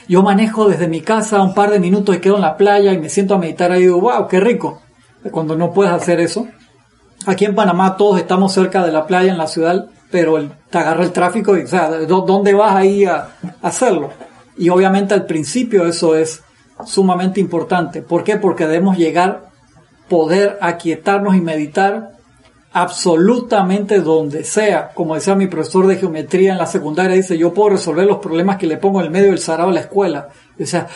[0.08, 2.98] yo manejo desde mi casa un par de minutos y quedo en la playa y
[2.98, 4.82] me siento a meditar ahí y digo, wow, qué rico.
[5.30, 6.46] Cuando no puedes hacer eso.
[7.26, 11.02] Aquí en Panamá todos estamos cerca de la playa en la ciudad, pero te agarra
[11.02, 13.30] el tráfico y, o sea, ¿dónde vas ahí a, a
[13.62, 14.10] hacerlo?
[14.56, 16.40] Y obviamente al principio eso es
[16.86, 18.00] sumamente importante.
[18.00, 18.36] ¿Por qué?
[18.36, 19.50] Porque debemos llegar,
[20.08, 22.12] poder aquietarnos y meditar
[22.72, 24.92] absolutamente donde sea.
[24.94, 28.56] Como decía mi profesor de geometría en la secundaria, dice, yo puedo resolver los problemas
[28.56, 30.28] que le pongo en el medio del sarao de la escuela.
[30.60, 30.86] O sea,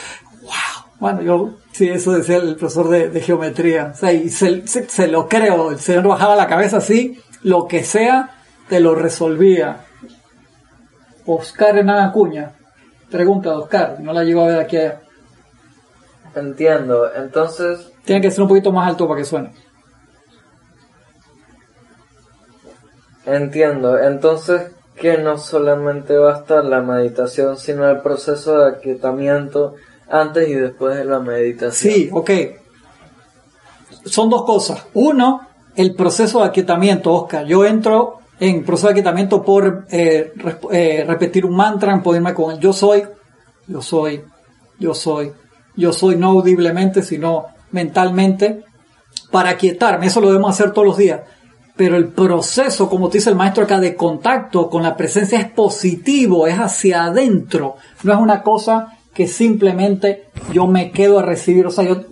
[0.42, 0.84] wow.
[1.00, 3.90] Bueno, yo, sí, eso decía el profesor de, geometría.
[3.92, 5.72] O sea, y se, se, se, lo creo.
[5.72, 8.37] El señor bajaba la cabeza así, lo que sea,
[8.68, 9.84] te lo resolvía.
[11.26, 12.52] Oscar Hernán Acuña,
[13.10, 15.00] Pregunta, Oscar, no la llego a ver aquí allá.
[16.34, 17.90] Entiendo, entonces...
[18.04, 19.52] Tiene que ser un poquito más alto para que suene.
[23.24, 29.74] Entiendo, entonces que no solamente basta la meditación, sino el proceso de aquietamiento
[30.08, 31.94] antes y después de la meditación.
[31.94, 32.30] Sí, ok.
[34.04, 34.86] Son dos cosas.
[34.94, 37.46] Uno, el proceso de aquietamiento, Oscar.
[37.46, 40.32] Yo entro en proceso de aquietamiento por eh,
[40.70, 43.04] eh, repetir un mantra, por irme con yo soy,
[43.66, 44.22] yo soy,
[44.78, 45.32] yo soy,
[45.76, 48.64] yo soy, no audiblemente, sino mentalmente,
[49.30, 50.06] para aquietarme.
[50.06, 51.20] Eso lo debemos hacer todos los días.
[51.76, 55.50] Pero el proceso, como te dice el maestro acá, de contacto con la presencia es
[55.50, 57.76] positivo, es hacia adentro.
[58.02, 61.66] No es una cosa que simplemente yo me quedo a recibir.
[61.66, 62.02] O sea, yo,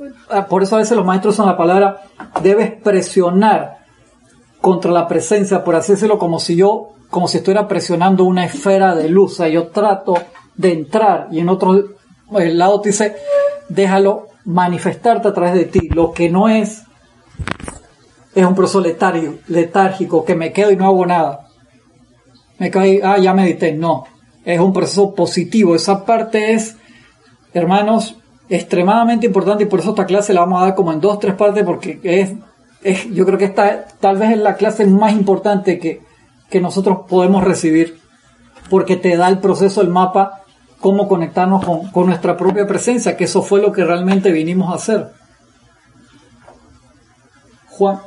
[0.48, 2.02] por eso a veces los maestros usan la palabra,
[2.42, 3.75] debes presionar
[4.66, 8.96] contra la presencia, por así decirlo, como si yo, como si estuviera presionando una esfera
[8.96, 9.34] de luz.
[9.34, 10.14] O sea, yo trato
[10.56, 11.84] de entrar y en otro
[12.36, 13.14] el lado te dice,
[13.68, 15.88] déjalo manifestarte a través de ti.
[15.90, 16.82] Lo que no es,
[18.34, 21.46] es un proceso letario, letárgico, que me quedo y no hago nada.
[22.58, 23.72] Me quedo ahí, ah, ya medité.
[23.72, 24.02] No,
[24.44, 25.76] es un proceso positivo.
[25.76, 26.76] Esa parte es,
[27.54, 28.16] hermanos,
[28.48, 31.36] extremadamente importante y por eso esta clase la vamos a dar como en dos, tres
[31.36, 32.32] partes porque es
[32.90, 36.02] es, yo creo que esta tal vez es la clase más importante que,
[36.48, 37.98] que nosotros podemos recibir,
[38.70, 40.42] porque te da el proceso, el mapa,
[40.80, 44.76] cómo conectarnos con, con, nuestra propia presencia, que eso fue lo que realmente vinimos a
[44.76, 45.10] hacer.
[47.66, 48.00] Juan,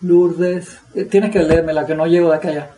[0.00, 2.70] Lourdes, eh, tienes que leerme la que no llego de acá allá.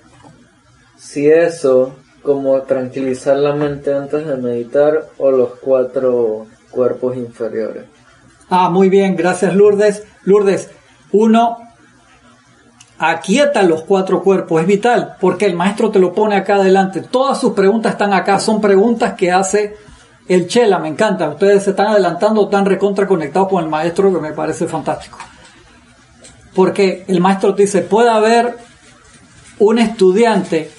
[0.96, 7.84] Si eso, como tranquilizar la mente antes de meditar, o los cuatro cuerpos inferiores.
[8.48, 10.04] Ah, muy bien, gracias Lourdes.
[10.24, 10.70] Lourdes,
[11.12, 11.58] uno,
[12.98, 17.00] aquieta los cuatro cuerpos, es vital, porque el maestro te lo pone acá adelante.
[17.00, 19.76] Todas sus preguntas están acá, son preguntas que hace
[20.28, 21.28] el Chela, me encanta.
[21.28, 25.18] Ustedes se están adelantando, tan recontra conectados con el maestro que me parece fantástico.
[26.54, 28.56] Porque el maestro te dice, puede haber
[29.58, 30.70] un estudiante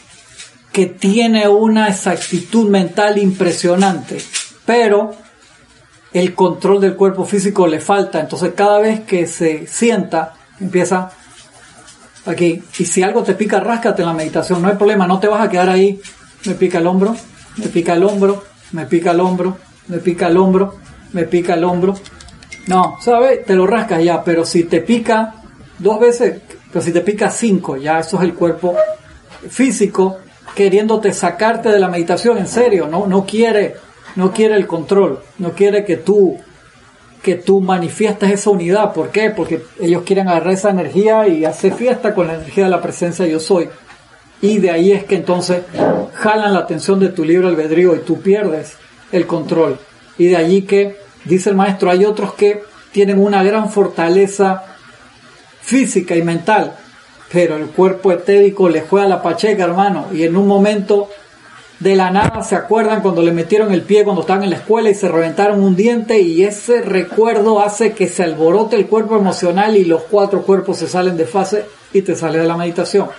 [0.71, 4.17] que tiene una exactitud mental impresionante,
[4.65, 5.11] pero
[6.13, 8.19] el control del cuerpo físico le falta.
[8.19, 11.11] Entonces cada vez que se sienta, empieza
[12.25, 12.63] aquí.
[12.77, 14.61] Y si algo te pica, ráscate en la meditación.
[14.61, 15.99] No hay problema, no te vas a quedar ahí.
[16.45, 17.15] Me pica el hombro,
[17.57, 20.75] me pica el hombro, me pica el hombro, me pica el hombro,
[21.13, 21.95] me pica el hombro.
[22.67, 23.45] No, ¿sabes?
[23.45, 25.35] Te lo rascas ya, pero si te pica
[25.79, 28.75] dos veces, pero si te pica cinco, ya eso es el cuerpo
[29.49, 30.17] físico
[30.55, 33.75] queriéndote sacarte de la meditación, en serio, no, no quiere,
[34.15, 36.37] no quiere el control, no quiere que tú,
[37.21, 38.93] que tú manifiestes esa unidad.
[38.93, 39.29] ¿Por qué?
[39.31, 43.25] Porque ellos quieren agarrar esa energía y hacer fiesta con la energía de la presencia
[43.25, 43.69] yo soy.
[44.41, 45.63] Y de ahí es que entonces
[46.13, 48.73] jalan la atención de tu libre albedrío y tú pierdes
[49.11, 49.79] el control.
[50.17, 54.63] Y de allí que, dice el maestro, hay otros que tienen una gran fortaleza
[55.61, 56.75] física y mental,
[57.31, 61.09] pero el cuerpo etérico le juega la pacheca, hermano, y en un momento
[61.83, 64.89] de la nada se acuerdan cuando le metieron el pie cuando estaban en la escuela
[64.89, 69.75] y se reventaron un diente y ese recuerdo hace que se alborote el cuerpo emocional
[69.75, 73.09] y los cuatro cuerpos se salen de fase y te sale de la meditación.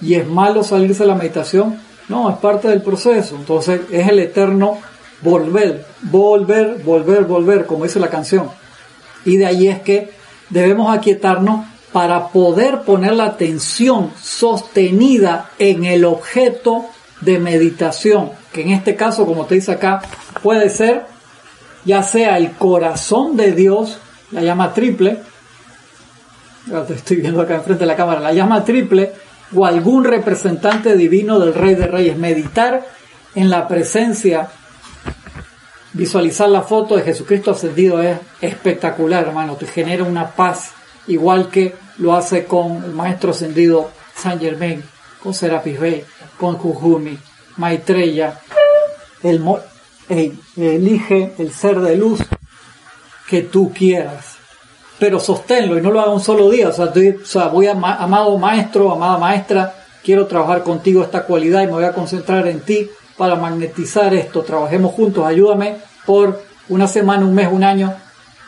[0.00, 1.78] ¿Y es malo salirse de la meditación?
[2.08, 3.36] No, es parte del proceso.
[3.36, 4.78] Entonces es el eterno
[5.20, 8.48] volver, volver, volver, volver, como dice la canción.
[9.26, 10.10] Y de ahí es que
[10.48, 16.86] debemos aquietarnos para poder poner la atención sostenida en el objeto
[17.20, 20.02] de meditación, que en este caso, como te dice acá,
[20.42, 21.06] puede ser
[21.84, 23.98] ya sea el corazón de Dios,
[24.30, 25.22] la llama triple,
[26.86, 29.12] te estoy viendo acá enfrente de la cámara, la llama triple,
[29.54, 32.18] o algún representante divino del Rey de Reyes.
[32.18, 32.84] Meditar
[33.34, 34.48] en la presencia,
[35.94, 40.72] visualizar la foto de Jesucristo ascendido es espectacular, hermano, te genera una paz
[41.06, 44.82] igual que lo hace con el maestro ascendido San Germain,
[45.22, 46.04] con Serapis Bey,
[46.38, 47.18] con Kujumi,
[47.56, 48.40] Maitreya.
[49.22, 49.44] El,
[50.56, 52.20] elige el ser de luz
[53.28, 54.36] que tú quieras,
[54.98, 56.68] pero sosténlo y no lo haga un solo día.
[56.68, 61.66] O sea, o sea voy amado maestro, amada maestra, quiero trabajar contigo esta cualidad y
[61.66, 64.42] me voy a concentrar en ti para magnetizar esto.
[64.42, 67.94] Trabajemos juntos, ayúdame por una semana, un mes, un año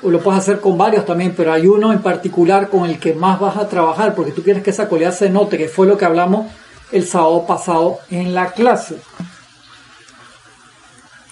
[0.02, 3.12] o lo puedes hacer con varios también, pero hay uno en particular con el que
[3.12, 5.98] más vas a trabajar porque tú quieres que esa cualidad se note, que fue lo
[5.98, 6.46] que hablamos
[6.92, 8.96] el sábado pasado en la clase.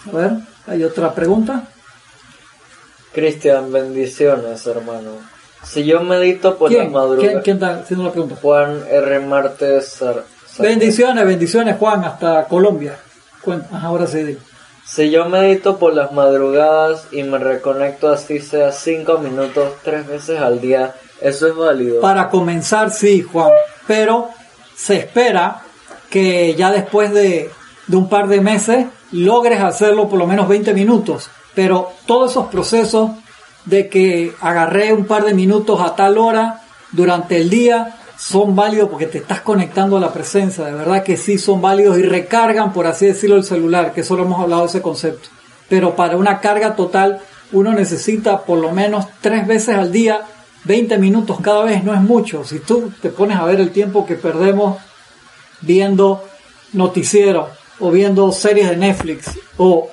[0.07, 0.33] A ver,
[0.67, 1.69] ¿hay otra pregunta?
[3.13, 5.13] Cristian, bendiciones, hermano.
[5.65, 7.43] Si yo medito por la madrugada.
[7.43, 8.37] ¿Quién, está haciendo la pregunta?
[8.41, 9.21] Juan R.
[9.21, 10.05] Martes.
[10.59, 12.97] bendiciones, bendiciones, Juan, hasta Colombia.
[13.73, 14.39] ahora sí.
[14.87, 20.41] Si yo medito por las madrugadas y me reconecto así sea cinco minutos tres veces
[20.41, 22.01] al día, ¿eso es válido?
[22.01, 23.51] Para comenzar, sí, Juan.
[23.87, 24.31] Pero
[24.79, 25.63] se espera
[26.09, 27.51] que ya después de,
[27.89, 31.31] de un par de meses logres hacerlo por lo menos 20 minutos.
[31.55, 33.11] Pero todos esos procesos
[33.65, 36.63] de que agarré un par de minutos a tal hora
[36.93, 41.17] durante el día, son válidos porque te estás conectando a la presencia, de verdad que
[41.17, 44.69] sí son válidos y recargan, por así decirlo, el celular, que solo hemos hablado de
[44.69, 45.29] ese concepto.
[45.69, 47.21] Pero para una carga total
[47.53, 50.23] uno necesita por lo menos tres veces al día,
[50.69, 52.45] 20 minutos cada vez, no es mucho.
[52.45, 54.79] Si tú te pones a ver el tiempo que perdemos
[55.63, 56.25] viendo
[56.75, 57.49] noticieros
[57.81, 59.91] o viendo series de Netflix o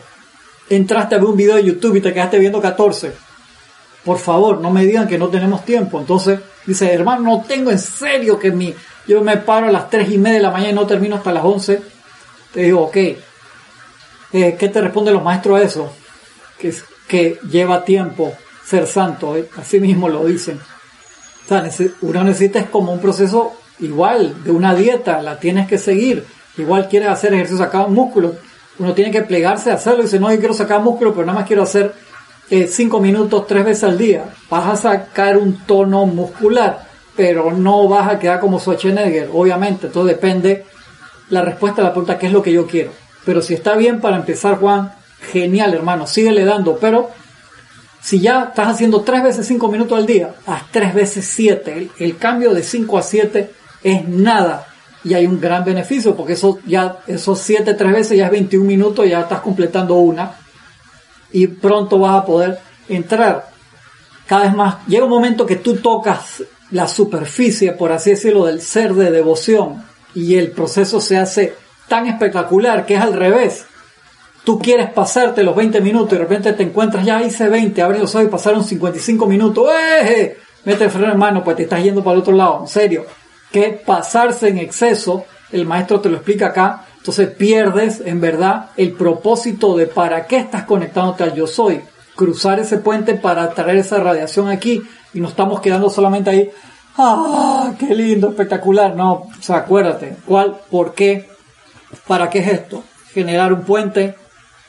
[0.69, 3.13] entraste a ver un video de YouTube y te quedaste viendo 14,
[4.03, 5.99] por favor, no me digan que no tenemos tiempo.
[5.99, 8.73] Entonces, Dice, hermano, no tengo en serio que mi,
[9.07, 11.31] yo me paro a las 3 y media de la mañana y no termino hasta
[11.31, 11.81] las 11.
[12.53, 12.97] Te digo, ok.
[12.97, 15.93] Eh, ¿Qué te responden los maestros a eso?
[16.57, 16.73] Que,
[17.07, 18.33] que lleva tiempo
[18.65, 19.47] ser santo, ¿eh?
[19.57, 20.59] así mismo lo dicen.
[20.59, 21.69] O sea,
[22.01, 26.25] uno necesita es como un proceso igual de una dieta, la tienes que seguir.
[26.57, 28.35] Igual quieres hacer ejercicio, sacar músculo,
[28.79, 31.39] uno tiene que plegarse a hacerlo y dice, no, yo quiero sacar músculo, pero nada
[31.39, 31.93] más quiero hacer
[32.49, 37.87] eh, cinco minutos tres veces al día, vas a sacar un tono muscular, pero no
[37.87, 39.87] vas a quedar como Schwarzenegger, obviamente.
[39.87, 40.65] Todo depende
[41.29, 42.91] la respuesta a la pregunta, ¿qué es lo que yo quiero?
[43.25, 44.93] Pero si está bien para empezar, Juan,
[45.31, 47.09] genial, hermano, síguele dando, pero
[48.05, 51.89] si ya estás haciendo tres veces cinco minutos al día, haz tres veces siete.
[51.97, 53.49] El, cambio de cinco a siete
[53.81, 54.67] es nada.
[55.03, 58.63] Y hay un gran beneficio, porque eso ya, esos siete tres veces ya es 21
[58.63, 60.33] minutos, ya estás completando una
[61.31, 63.49] y pronto vas a poder entrar.
[64.27, 68.61] Cada vez más, llega un momento que tú tocas la superficie, por así decirlo, del
[68.61, 69.83] ser de devoción
[70.13, 71.55] y el proceso se hace
[71.87, 73.65] tan espectacular que es al revés.
[74.45, 77.99] Tú quieres pasarte los 20 minutos y de repente te encuentras, ya hice 20, abres
[77.99, 79.67] los ojos y pasaron 55 minutos.
[79.73, 80.37] ¡Eh!
[80.65, 83.05] Mete el freno en mano, pues te estás yendo para el otro lado, en serio.
[83.51, 88.93] Que pasarse en exceso, el maestro te lo explica acá, entonces pierdes en verdad el
[88.93, 91.81] propósito de para qué estás conectándote al yo soy.
[92.15, 94.83] Cruzar ese puente para traer esa radiación aquí
[95.15, 96.51] y no estamos quedando solamente ahí.
[96.97, 97.73] ¡Ah!
[97.79, 98.95] ¡Qué lindo, espectacular!
[98.95, 101.27] No, o sea, acuérdate, ¿cuál, por qué,
[102.05, 102.83] para qué es esto?
[103.11, 104.15] Generar un puente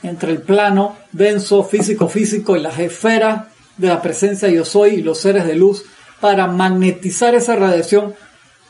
[0.03, 5.01] entre el plano denso, físico, físico y las esferas de la presencia yo soy y
[5.01, 5.83] los seres de luz
[6.19, 8.15] para magnetizar esa radiación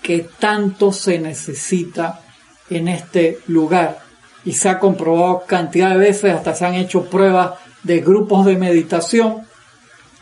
[0.01, 2.21] que tanto se necesita
[2.69, 3.99] en este lugar.
[4.45, 7.51] Y se ha comprobado cantidad de veces, hasta se han hecho pruebas
[7.83, 9.47] de grupos de meditación,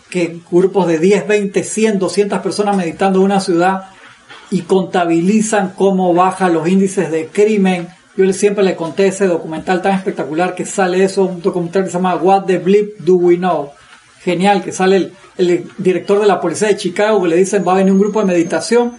[0.09, 3.89] que grupos de 10, 20, 100, 200 personas meditando en una ciudad
[4.51, 7.87] y contabilizan cómo bajan los índices de crimen.
[8.17, 11.97] Yo siempre le conté ese documental tan espectacular que sale eso, un documental que se
[11.97, 13.71] llama What the Blip Do We Know.
[14.21, 17.73] Genial, que sale el, el director de la policía de Chicago que le dicen va
[17.73, 18.93] a venir un grupo de meditación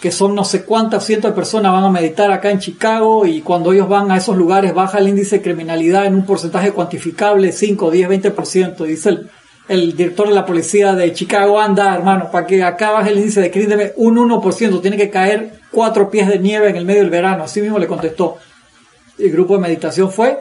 [0.00, 3.40] que son no sé cuántas cientos de personas van a meditar acá en Chicago y
[3.40, 7.52] cuando ellos van a esos lugares baja el índice de criminalidad en un porcentaje cuantificable,
[7.52, 8.84] 5, 10, 20%.
[8.84, 9.30] Dice el,
[9.68, 13.40] el director de la policía de Chicago, anda hermano, para que acá baje el índice
[13.40, 17.10] de crimen un 1%, tiene que caer cuatro pies de nieve en el medio del
[17.10, 17.44] verano.
[17.44, 18.38] Así mismo le contestó.
[19.18, 20.38] El grupo de meditación fue,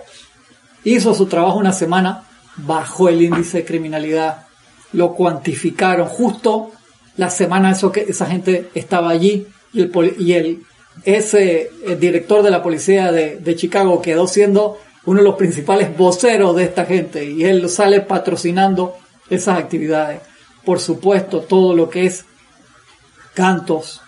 [0.84, 2.24] hizo su trabajo una semana,
[2.58, 4.46] bajó el índice de criminalidad,
[4.94, 6.72] lo cuantificaron justo
[7.18, 10.64] la semana eso que esa gente estaba allí y el, y el
[11.04, 16.56] ese director de la policía de, de, Chicago quedó siendo uno de los principales voceros
[16.56, 18.96] de esta gente y él sale patrocinando
[19.30, 20.22] esas actividades.
[20.64, 22.26] Por supuesto, todo lo que es
[23.34, 24.02] cantos,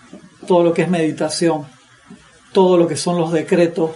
[0.46, 1.66] todo lo que es meditación,
[2.52, 3.92] todo lo que son los decretos,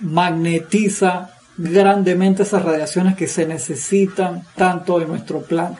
[0.00, 5.78] magnetiza grandemente esas radiaciones que se necesitan tanto en nuestro plano.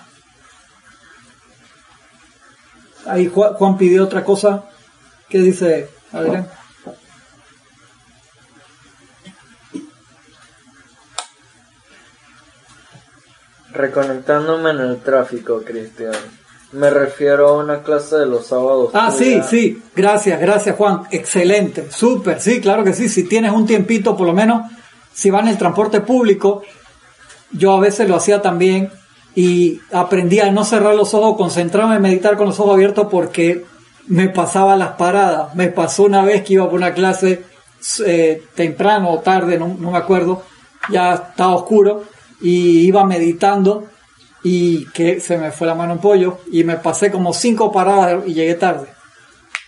[3.06, 4.64] Ahí Juan pidió otra cosa.
[5.28, 6.48] ¿Qué dice Adrián?
[13.72, 16.12] Reconectándome en el tráfico, Cristian.
[16.72, 18.90] Me refiero a una clase de los sábados.
[18.94, 19.82] Ah, sí, sí.
[19.94, 21.02] Gracias, gracias, Juan.
[21.10, 21.90] Excelente.
[21.90, 22.40] Súper.
[22.40, 23.08] Sí, claro que sí.
[23.08, 24.70] Si tienes un tiempito, por lo menos,
[25.12, 26.62] si va en el transporte público,
[27.50, 28.90] yo a veces lo hacía también
[29.34, 33.64] y aprendí a no cerrar los ojos, concentrarme en meditar con los ojos abiertos porque
[34.06, 35.54] me pasaba las paradas.
[35.54, 37.44] Me pasó una vez que iba por una clase
[38.06, 40.42] eh, temprano o tarde, no, me acuerdo,
[40.90, 42.04] ya estaba oscuro
[42.42, 43.86] y iba meditando
[44.42, 48.24] y que se me fue la mano en pollo y me pasé como cinco paradas
[48.26, 48.88] y llegué tarde.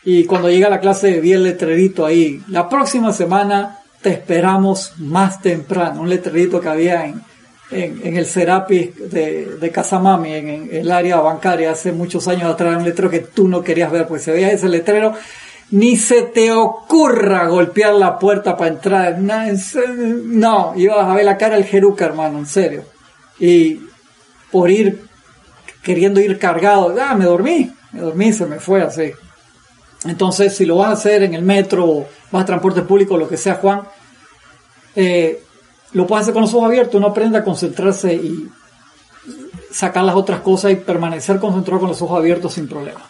[0.04, 2.42] Y cuando llegué a la clase vi el letrerito ahí.
[2.48, 6.02] La próxima semana te esperamos más temprano.
[6.02, 7.22] Un letrerito que había en,
[7.70, 12.84] en, el Serapis de, de Casamami, en, el área bancaria, hace muchos años atrás, un
[12.84, 15.14] letrero que tú no querías ver, pues se veía ese letrero,
[15.74, 19.18] ni se te ocurra golpear la puerta para entrar.
[19.18, 22.84] No, ibas a ver la cara del Jeruca, hermano, en serio.
[23.40, 23.80] Y
[24.52, 25.04] por ir,
[25.82, 29.10] queriendo ir cargado, ah, me dormí, me dormí, se me fue así.
[30.04, 33.36] Entonces, si lo vas a hacer en el metro, vas a transporte público, lo que
[33.36, 33.82] sea, Juan,
[34.94, 35.42] eh,
[35.90, 38.48] lo puedes hacer con los ojos abiertos, uno aprende a concentrarse y
[39.72, 43.00] sacar las otras cosas y permanecer concentrado con los ojos abiertos sin problema.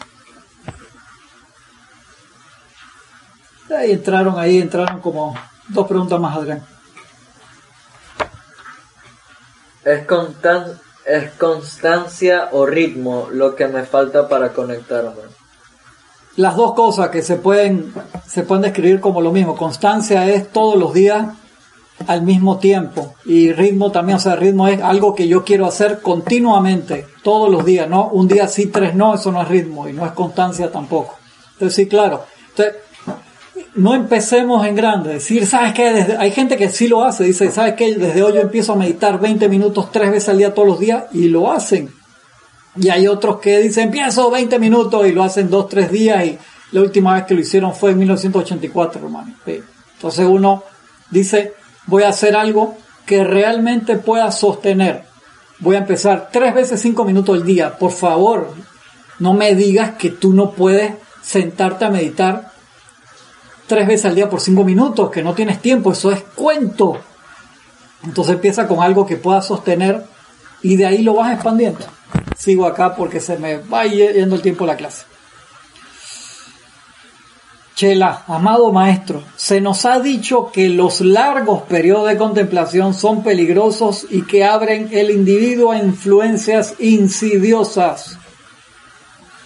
[3.71, 5.35] Ahí entraron, ahí entraron como
[5.69, 6.65] dos preguntas más, Adrián.
[9.85, 10.07] ¿Es,
[11.07, 15.23] ¿Es constancia o ritmo lo que me falta para conectarme?
[16.37, 17.93] Las dos cosas que se pueden,
[18.27, 19.57] se pueden describir como lo mismo.
[19.57, 21.29] Constancia es todos los días
[22.07, 23.15] al mismo tiempo.
[23.25, 27.65] Y ritmo también, o sea, ritmo es algo que yo quiero hacer continuamente, todos los
[27.65, 28.09] días, ¿no?
[28.09, 31.17] Un día sí, tres no, eso no es ritmo y no es constancia tampoco.
[31.53, 32.25] Entonces, sí, claro.
[33.75, 36.17] No empecemos en grande, decir, ¿sabes qué?
[36.19, 37.97] hay gente que sí lo hace, dice, ¿sabes qué?
[37.97, 41.05] Desde hoy yo empiezo a meditar 20 minutos tres veces al día todos los días
[41.13, 41.93] y lo hacen.
[42.77, 46.39] Y hay otros que dicen, empiezo 20 minutos y lo hacen dos, tres días y
[46.71, 49.35] la última vez que lo hicieron fue en 1984, hermano.
[49.47, 50.63] Entonces uno
[51.11, 51.55] dice,
[51.87, 55.05] voy a hacer algo que realmente pueda sostener.
[55.61, 57.77] Voy a empezar tres veces cinco minutos al día.
[57.79, 58.55] Por favor,
[59.19, 62.54] no me digas que tú no puedes sentarte a meditar
[63.67, 66.99] tres veces al día por cinco minutos, que no tienes tiempo, eso es cuento.
[68.03, 70.05] Entonces empieza con algo que pueda sostener
[70.63, 71.85] y de ahí lo vas expandiendo.
[72.37, 75.05] Sigo acá porque se me va yendo el tiempo la clase.
[77.75, 84.07] Chela, amado maestro, se nos ha dicho que los largos periodos de contemplación son peligrosos
[84.11, 88.17] y que abren el individuo a influencias insidiosas.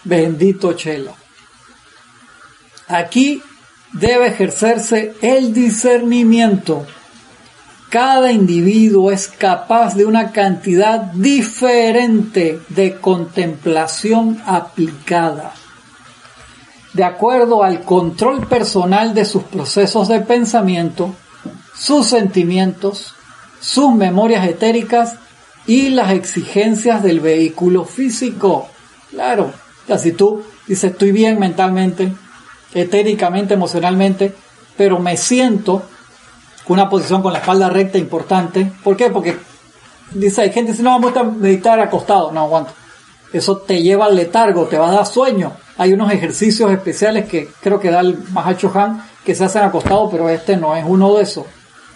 [0.04, 1.12] Bendito Chela.
[2.86, 3.42] Aquí
[3.92, 6.86] debe ejercerse el discernimiento.
[7.90, 15.54] Cada individuo es capaz de una cantidad diferente de contemplación aplicada
[16.98, 21.14] de acuerdo al control personal de sus procesos de pensamiento,
[21.72, 23.14] sus sentimientos,
[23.60, 25.14] sus memorias etéricas
[25.66, 28.68] y las exigencias del vehículo físico.
[29.10, 29.52] Claro,
[29.96, 32.12] si tú dices estoy bien mentalmente,
[32.74, 34.34] etéricamente, emocionalmente,
[34.76, 35.82] pero me siento
[36.66, 38.70] con una posición con la espalda recta importante.
[38.84, 39.10] ¿Por qué?
[39.10, 39.36] Porque
[40.12, 42.30] dice, hay gente que dice, no, vamos a meditar acostado.
[42.30, 42.72] No aguanto.
[43.32, 45.52] Eso te lleva al letargo, te va a dar sueño.
[45.76, 50.08] Hay unos ejercicios especiales que creo que da el Mahacho Han que se hacen acostados,
[50.10, 51.44] pero este no es uno de esos.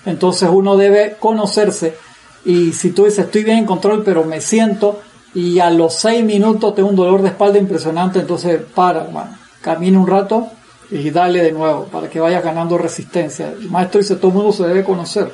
[0.04, 1.96] Entonces uno debe conocerse
[2.44, 5.00] y si tú dices estoy bien en control, pero me siento
[5.34, 9.98] y a los seis minutos tengo un dolor de espalda impresionante, entonces para, hermano, camina
[9.98, 10.48] un rato
[10.92, 13.48] y dale de nuevo para que vayas ganando resistencia.
[13.48, 15.32] El maestro dice todo el mundo se debe conocer.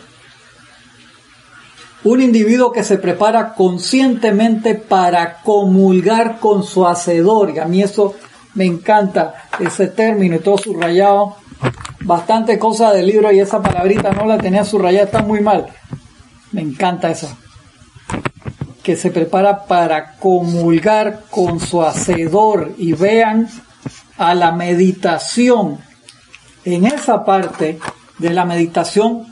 [2.05, 8.15] Un individuo que se prepara conscientemente para comulgar con su hacedor, y a mí eso
[8.55, 11.37] me encanta, ese término y todo subrayado.
[12.03, 15.67] Bastante cosa del libro y esa palabrita no la tenía subrayada, está muy mal.
[16.53, 17.29] Me encanta eso.
[18.85, 23.49] Que se prepara para comulgar con su hacedor y vean
[24.19, 25.79] a la meditación.
[26.65, 27.79] En esa parte
[28.19, 29.27] de la meditación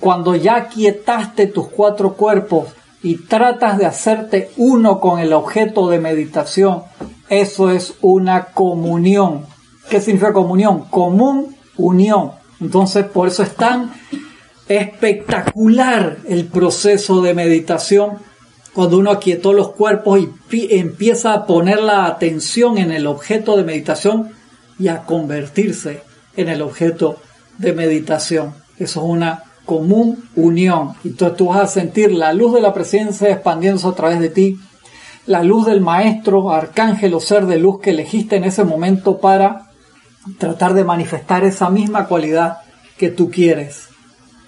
[0.00, 2.68] cuando ya quietaste tus cuatro cuerpos
[3.02, 6.82] y tratas de hacerte uno con el objeto de meditación,
[7.28, 9.46] eso es una comunión.
[9.88, 10.84] ¿Qué significa comunión?
[10.90, 12.32] Común, unión.
[12.60, 13.92] Entonces, por eso es tan
[14.68, 18.18] espectacular el proceso de meditación
[18.78, 23.64] cuando uno aquietó los cuerpos y empieza a poner la atención en el objeto de
[23.64, 24.30] meditación
[24.78, 26.02] y a convertirse
[26.36, 27.16] en el objeto
[27.58, 28.54] de meditación.
[28.78, 30.94] Eso es una común unión.
[31.04, 34.60] Entonces tú vas a sentir la luz de la presencia expandiéndose a través de ti,
[35.26, 39.72] la luz del maestro, arcángel o ser de luz que elegiste en ese momento para
[40.38, 42.58] tratar de manifestar esa misma cualidad
[42.96, 43.88] que tú quieres.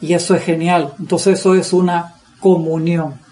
[0.01, 0.93] Y eso es genial.
[1.01, 3.29] Entonces eso es una comunión.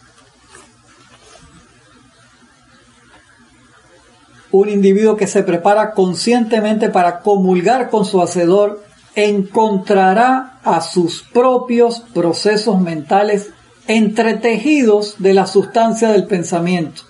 [4.51, 8.83] Un individuo que se prepara conscientemente para comulgar con su hacedor
[9.15, 13.51] encontrará a sus propios procesos mentales
[13.87, 17.03] entretejidos de la sustancia del pensamiento,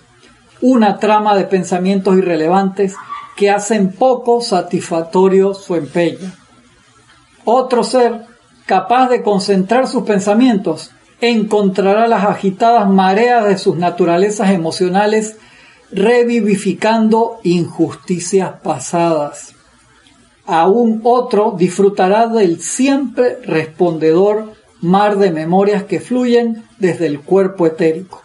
[0.61, 2.95] una trama de pensamientos irrelevantes
[3.35, 6.31] que hacen poco satisfactorio su empeño.
[7.45, 8.25] Otro ser
[8.65, 15.37] capaz de concentrar sus pensamientos encontrará las agitadas mareas de sus naturalezas emocionales
[15.91, 19.55] revivificando injusticias pasadas
[20.49, 28.23] aún otro disfrutará del siempre respondedor mar de memorias que fluyen desde el cuerpo etérico.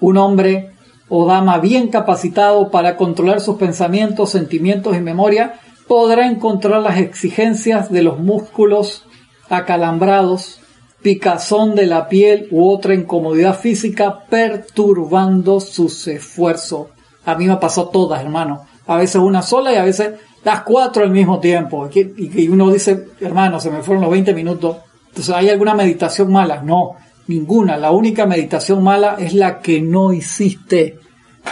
[0.00, 0.70] Un hombre
[1.10, 7.92] o dama bien capacitado para controlar sus pensamientos, sentimientos y memoria podrá encontrar las exigencias
[7.92, 9.04] de los músculos
[9.50, 10.61] acalambrados,
[11.02, 16.88] picazón de la piel u otra incomodidad física perturbando sus esfuerzos.
[17.24, 18.66] A mí me pasó todas, hermano.
[18.86, 20.12] A veces una sola y a veces
[20.44, 21.88] las cuatro al mismo tiempo.
[21.92, 24.76] Y uno dice, hermano, se me fueron los 20 minutos.
[25.08, 26.62] Entonces, ¿hay alguna meditación mala?
[26.62, 26.96] No,
[27.26, 27.76] ninguna.
[27.76, 30.98] La única meditación mala es la que no hiciste,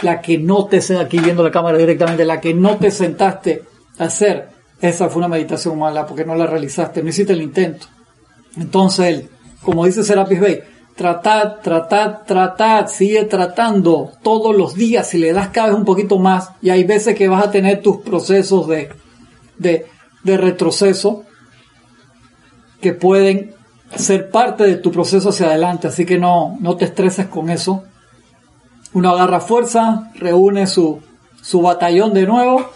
[0.01, 3.63] la que no te, aquí viendo la cámara directamente, la que no te sentaste
[3.97, 4.49] a hacer.
[4.81, 7.85] Esa fue una meditación mala porque no la realizaste, no hiciste el intento.
[8.57, 9.25] Entonces,
[9.63, 10.61] como dice Serapis Bey,
[10.95, 16.19] tratad, tratad, tratad, sigue tratando todos los días, si le das cada vez un poquito
[16.19, 18.89] más, y hay veces que vas a tener tus procesos de,
[19.57, 19.85] de,
[20.23, 21.23] de retroceso
[22.81, 23.53] que pueden
[23.95, 27.83] ser parte de tu proceso hacia adelante, así que no, no te estreses con eso.
[28.93, 31.01] Uno agarra fuerza, reúne su,
[31.41, 32.69] su batallón de nuevo,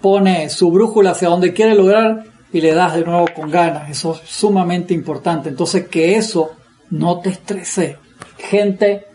[0.00, 3.90] pone su brújula hacia donde quiere lograr y le das de nuevo con ganas.
[3.90, 5.48] Eso es sumamente importante.
[5.48, 6.50] Entonces que eso
[6.90, 7.96] no te estreses.
[8.38, 9.06] Gente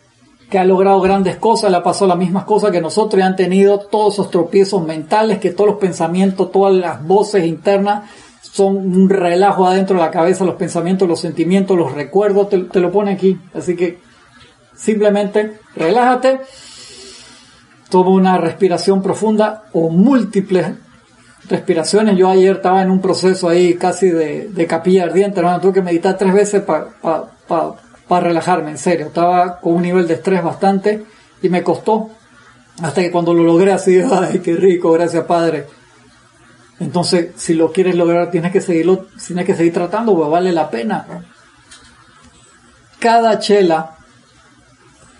[0.49, 3.35] que ha logrado grandes cosas, le ha pasado las mismas cosas que nosotros y han
[3.35, 8.09] tenido todos esos tropiezos mentales, que todos los pensamientos, todas las voces internas
[8.41, 12.79] son un relajo adentro de la cabeza, los pensamientos, los sentimientos, los recuerdos, te, te
[12.79, 13.37] lo pone aquí.
[13.53, 13.99] Así que
[14.73, 16.39] simplemente relájate,
[17.89, 20.67] toma una respiración profunda o múltiples
[21.49, 22.17] respiraciones.
[22.17, 25.59] Yo ayer estaba en un proceso ahí casi de, de capilla ardiente, hermano.
[25.61, 29.07] Tuve que meditar tres veces para relajarme, en serio.
[29.07, 31.05] Estaba con un nivel de estrés bastante
[31.41, 32.09] y me costó.
[32.81, 35.65] Hasta que cuando lo logré así, ay, qué rico, gracias Padre.
[36.79, 40.69] Entonces, si lo quieres lograr, tienes que seguirlo, tienes que seguir tratando, pues vale la
[40.69, 41.07] pena.
[42.99, 43.95] Cada chela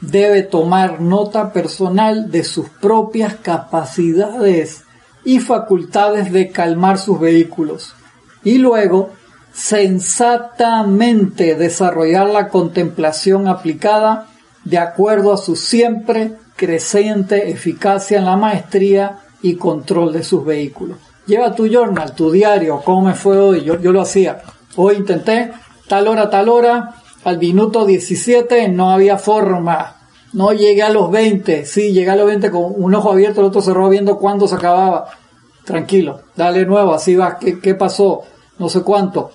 [0.02, 4.84] debe tomar nota personal de sus propias capacidades
[5.28, 7.94] y facultades de calmar sus vehículos
[8.46, 9.10] y luego
[9.52, 14.28] sensatamente desarrollar la contemplación aplicada
[14.64, 20.98] de acuerdo a su siempre creciente eficacia en la maestría y control de sus vehículos.
[21.26, 24.44] Lleva tu journal, tu diario, cómo me fue hoy, yo, yo lo hacía.
[24.78, 25.52] Hoy intenté,
[25.90, 29.97] tal hora, tal hora, al minuto 17 no había forma.
[30.38, 33.48] No llegué a los 20, sí, llegué a los 20 con un ojo abierto, el
[33.48, 35.08] otro cerrado viendo cuándo se acababa.
[35.66, 38.22] Tranquilo, dale nuevo, así va, ¿qué, qué pasó?
[38.60, 39.32] No sé cuánto.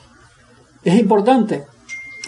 [0.84, 1.66] Es importante.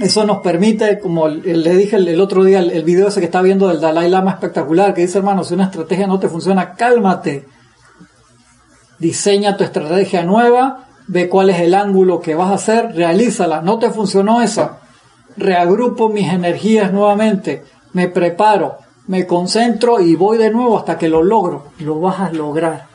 [0.00, 3.68] Eso nos permite, como le dije el, otro día, el, video ese que está viendo
[3.68, 7.46] del Dalai Lama espectacular, que dice, hermano, si una estrategia no te funciona, cálmate.
[8.98, 13.62] Diseña tu estrategia nueva, ve cuál es el ángulo que vas a hacer, realízala.
[13.62, 14.80] No te funcionó esa.
[15.36, 17.62] Reagrupo mis energías nuevamente
[17.94, 18.76] me preparo,
[19.06, 21.64] me concentro y voy de nuevo hasta que lo logro.
[21.78, 22.86] Lo vas a lograr.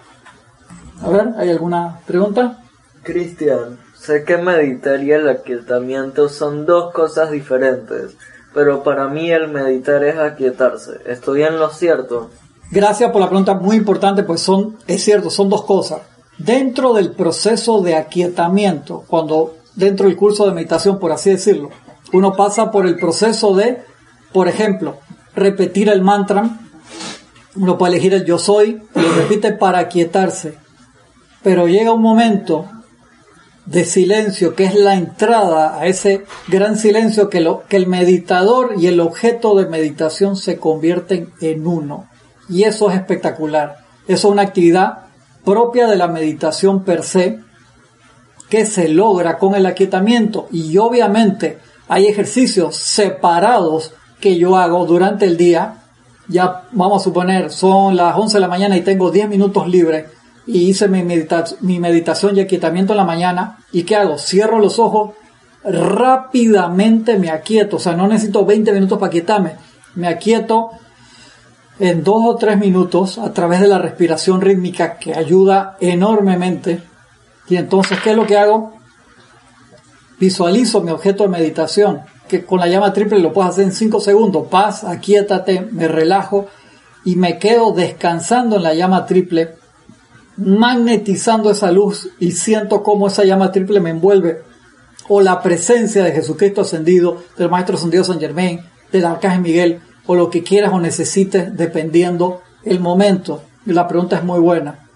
[1.01, 2.61] A ver, ¿hay alguna pregunta?
[3.01, 8.15] Cristian, sé que meditar y el aquietamiento son dos cosas diferentes,
[8.53, 10.99] pero para mí el meditar es aquietarse.
[11.05, 12.29] ¿Estoy en lo cierto?
[12.71, 16.01] Gracias por la pregunta, muy importante, pues son, es cierto, son dos cosas.
[16.37, 21.69] Dentro del proceso de aquietamiento, cuando dentro del curso de meditación, por así decirlo,
[22.11, 23.81] uno pasa por el proceso de
[24.33, 24.99] por ejemplo,
[25.35, 26.59] repetir el mantra,
[27.55, 30.55] uno puede elegir el yo soy, lo repite para quietarse,
[31.43, 32.65] pero llega un momento
[33.65, 38.73] de silencio que es la entrada a ese gran silencio que, lo, que el meditador
[38.77, 42.07] y el objeto de meditación se convierten en uno.
[42.49, 43.77] Y eso es espectacular.
[44.07, 45.05] Eso es una actividad
[45.45, 47.39] propia de la meditación per se
[48.49, 55.25] que se logra con el aquietamiento y obviamente hay ejercicios separados que yo hago durante
[55.25, 55.75] el día,
[56.27, 60.05] ya vamos a suponer, son las 11 de la mañana y tengo 10 minutos libres
[60.45, 61.03] y hice mi,
[61.61, 64.17] mi meditación y aquietamiento en la mañana, ¿y qué hago?
[64.17, 65.11] Cierro los ojos,
[65.63, 69.53] rápidamente me aquieto, o sea, no necesito 20 minutos para quietarme,
[69.95, 70.71] me aquieto
[71.79, 76.83] en 2 o 3 minutos a través de la respiración rítmica que ayuda enormemente.
[77.47, 78.73] Y entonces, ¿qué es lo que hago?
[80.19, 83.99] Visualizo mi objeto de meditación que con la llama triple lo puedes hacer en 5
[83.99, 84.47] segundos.
[84.47, 86.47] Paz, aquíétate, me relajo
[87.03, 89.55] y me quedo descansando en la llama triple,
[90.37, 94.43] magnetizando esa luz y siento cómo esa llama triple me envuelve.
[95.09, 98.61] O la presencia de Jesucristo ascendido, del Maestro ascendido San Germain,
[98.91, 103.43] del Arcángel Miguel, o lo que quieras o necesites, dependiendo el momento.
[103.65, 104.87] Y la pregunta es muy buena.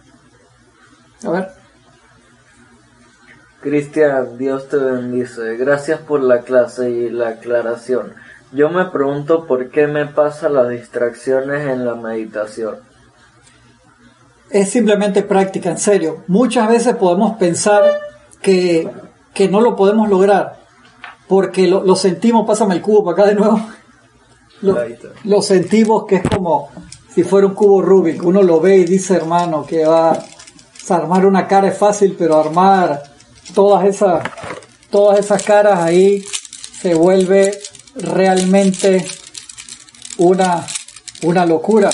[1.24, 1.48] A ver.
[3.64, 5.56] Cristian, Dios te bendice.
[5.56, 8.14] Gracias por la clase y la aclaración.
[8.52, 12.76] Yo me pregunto por qué me pasan las distracciones en la meditación.
[14.50, 16.24] Es simplemente práctica, en serio.
[16.28, 17.84] Muchas veces podemos pensar
[18.42, 18.90] que,
[19.50, 20.60] no lo podemos lograr
[21.30, 23.62] porque lo, sentimos, pásame el cubo para acá de nuevo.
[25.24, 26.70] Lo, sentimos que es como
[27.16, 28.24] si fuera un cubo Rubik.
[28.24, 30.24] Uno lo ve y dice, hermano, que va a
[30.90, 33.13] armar una cara es fácil, pero armar
[33.54, 34.24] todas esas,
[34.90, 36.24] todas esas caras ahí
[36.82, 37.58] se vuelve
[37.96, 39.06] realmente
[40.18, 40.66] una,
[41.24, 41.90] una locura.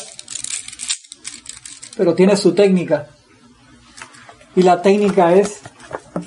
[1.97, 3.07] Pero tiene su técnica.
[4.55, 5.59] Y la técnica es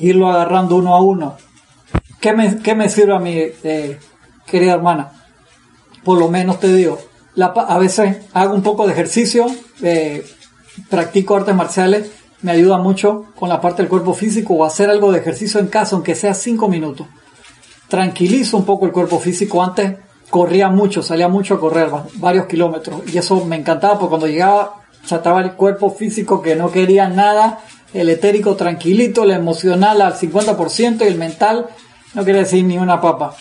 [0.01, 1.37] irlo agarrando uno a uno.
[2.21, 3.99] ¿Qué me, qué me sirve a mí, eh,
[4.47, 5.13] querida hermana?
[6.05, 7.01] Por lo menos te digo,
[7.41, 9.47] a veces hago un poco de ejercicio,
[9.83, 10.25] eh,
[10.89, 12.11] practico artes marciales
[12.43, 15.69] me ayuda mucho con la parte del cuerpo físico o hacer algo de ejercicio en
[15.69, 17.07] casa, aunque sea cinco minutos.
[17.89, 19.63] Tranquilizo un poco el cuerpo físico.
[19.63, 19.97] Antes
[20.29, 23.03] corría mucho, salía mucho a correr, varios kilómetros.
[23.13, 27.09] Y eso me encantaba porque cuando llegaba, ya estaba el cuerpo físico que no quería
[27.09, 27.61] nada,
[27.95, 31.69] el etérico tranquilito, el emocional al 50% y el mental
[32.15, 33.37] no quería decir ni una papa.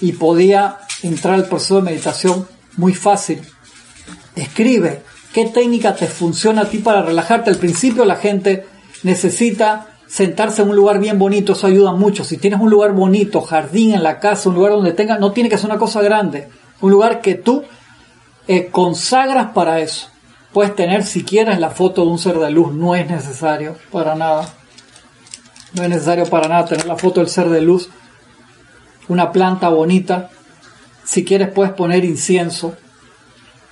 [0.00, 3.42] Y podía entrar al proceso de meditación muy fácil.
[4.34, 5.02] Escribe,
[5.32, 7.48] ¿Qué técnica te funciona a ti para relajarte?
[7.48, 8.66] Al principio la gente
[9.02, 12.22] necesita sentarse en un lugar bien bonito, eso ayuda mucho.
[12.22, 15.48] Si tienes un lugar bonito, jardín en la casa, un lugar donde tengas, no tiene
[15.48, 16.48] que ser una cosa grande,
[16.82, 17.64] un lugar que tú
[18.46, 20.08] eh, consagras para eso.
[20.52, 24.14] Puedes tener si quieres la foto de un ser de luz, no es necesario para
[24.14, 24.46] nada.
[25.72, 27.88] No es necesario para nada tener la foto del ser de luz.
[29.08, 30.28] Una planta bonita.
[31.04, 32.76] Si quieres puedes poner incienso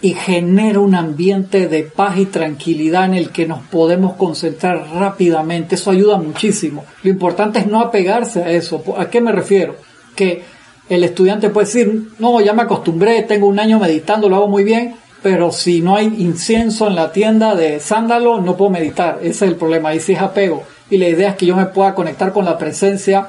[0.02, 5.74] y genera un ambiente de paz y tranquilidad en el que nos podemos concentrar rápidamente.
[5.74, 6.84] Eso ayuda muchísimo.
[7.02, 8.82] Lo importante es no apegarse a eso.
[8.96, 9.76] ¿A qué me refiero?
[10.16, 10.42] Que
[10.88, 14.64] el estudiante puede decir, no, ya me acostumbré, tengo un año meditando, lo hago muy
[14.64, 19.18] bien, pero si no hay incienso en la tienda de sándalo, no puedo meditar.
[19.20, 19.94] Ese es el problema.
[19.94, 20.64] Y si es apego.
[20.88, 23.28] Y la idea es que yo me pueda conectar con la presencia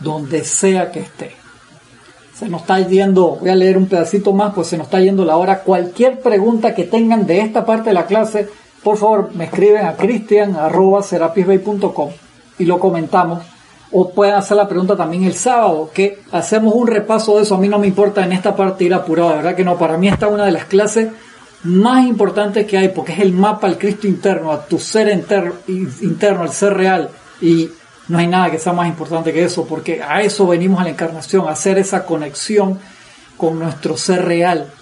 [0.00, 1.41] donde sea que esté.
[2.42, 5.24] Se nos está yendo, voy a leer un pedacito más, pues se nos está yendo
[5.24, 5.60] la hora.
[5.60, 8.48] Cualquier pregunta que tengan de esta parte de la clase,
[8.82, 12.10] por favor me escriben a cristian.serapisbay.com
[12.58, 13.44] y lo comentamos.
[13.92, 17.54] O pueden hacer la pregunta también el sábado, que hacemos un repaso de eso.
[17.54, 19.78] A mí no me importa en esta parte ir apurado, de verdad que no.
[19.78, 21.10] Para mí esta es una de las clases
[21.62, 25.08] más importantes que hay, porque es el mapa al Cristo interno, a tu ser
[25.68, 27.08] interno, al ser real.
[27.40, 27.70] Y
[28.08, 30.90] no hay nada que sea más importante que eso, porque a eso venimos a la
[30.90, 32.78] encarnación, a hacer esa conexión
[33.36, 34.72] con nuestro ser real.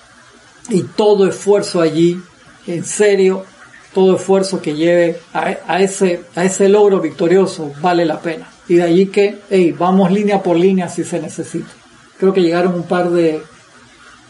[0.68, 2.20] Y todo esfuerzo allí,
[2.66, 3.44] en serio,
[3.92, 8.50] todo esfuerzo que lleve a, ese, a ese logro victorioso vale la pena.
[8.68, 11.70] Y de allí que, hey, vamos línea por línea si se necesita.
[12.18, 13.42] Creo que llegaron un par de,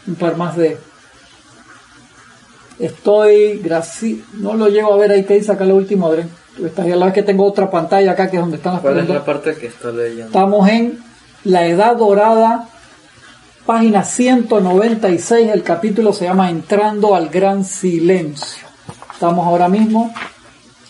[0.07, 0.77] un par más de,
[2.79, 3.61] estoy,
[4.33, 7.13] no lo llego a ver ahí que dice acá lo último, Adrián estaría la vez
[7.13, 9.67] que tengo otra pantalla acá que es donde están las ¿Cuál es la parte que
[9.67, 10.25] está leyendo?
[10.25, 10.99] Estamos en
[11.43, 12.67] La Edad Dorada,
[13.65, 18.67] página 196, el capítulo se llama Entrando al Gran Silencio.
[19.13, 20.13] Estamos ahora mismo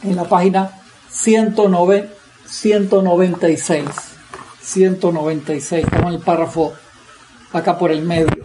[0.03, 0.72] en la página
[1.09, 2.09] 109,
[2.45, 3.86] 196.
[4.62, 6.74] 196, estamos en el párrafo
[7.51, 8.40] acá por el medio.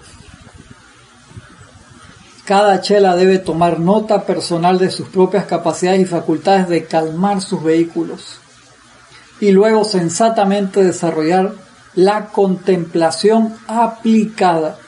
[2.47, 7.61] Cada chela debe tomar nota personal de sus propias capacidades y facultades de calmar sus
[7.61, 8.39] vehículos
[9.41, 11.55] y luego sensatamente desarrollar
[11.97, 14.79] la contemplación aplicada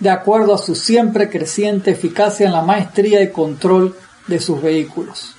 [0.00, 3.94] de acuerdo a su siempre creciente eficacia en la maestría y control
[4.26, 5.34] de sus vehículos.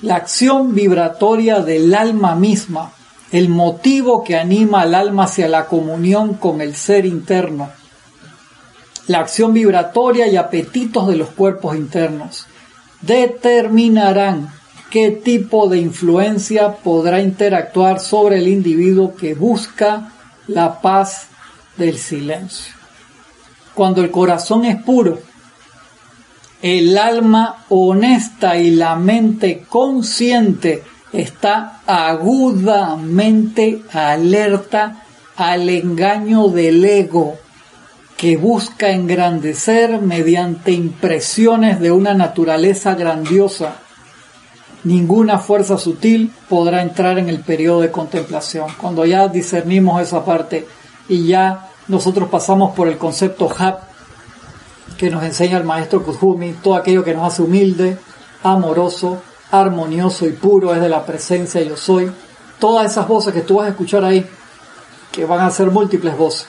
[0.00, 2.92] La acción vibratoria del alma misma,
[3.32, 7.70] el motivo que anima al alma hacia la comunión con el ser interno,
[9.06, 12.46] la acción vibratoria y apetitos de los cuerpos internos
[13.02, 14.50] determinarán
[14.90, 20.12] qué tipo de influencia podrá interactuar sobre el individuo que busca
[20.48, 21.26] la paz
[21.76, 22.74] del silencio.
[23.74, 25.20] Cuando el corazón es puro,
[26.62, 30.82] el alma honesta y la mente consciente
[31.12, 35.04] está agudamente alerta
[35.36, 37.38] al engaño del ego
[38.16, 43.76] que busca engrandecer mediante impresiones de una naturaleza grandiosa.
[44.84, 48.68] Ninguna fuerza sutil podrá entrar en el periodo de contemplación.
[48.80, 50.66] Cuando ya discernimos esa parte
[51.08, 53.80] y ya nosotros pasamos por el concepto Hap
[54.96, 57.98] que nos enseña el maestro Kuzumi, todo aquello que nos hace humilde,
[58.42, 62.10] amoroso, armonioso y puro es de la presencia yo soy.
[62.58, 64.26] Todas esas voces que tú vas a escuchar ahí,
[65.12, 66.46] que van a ser múltiples voces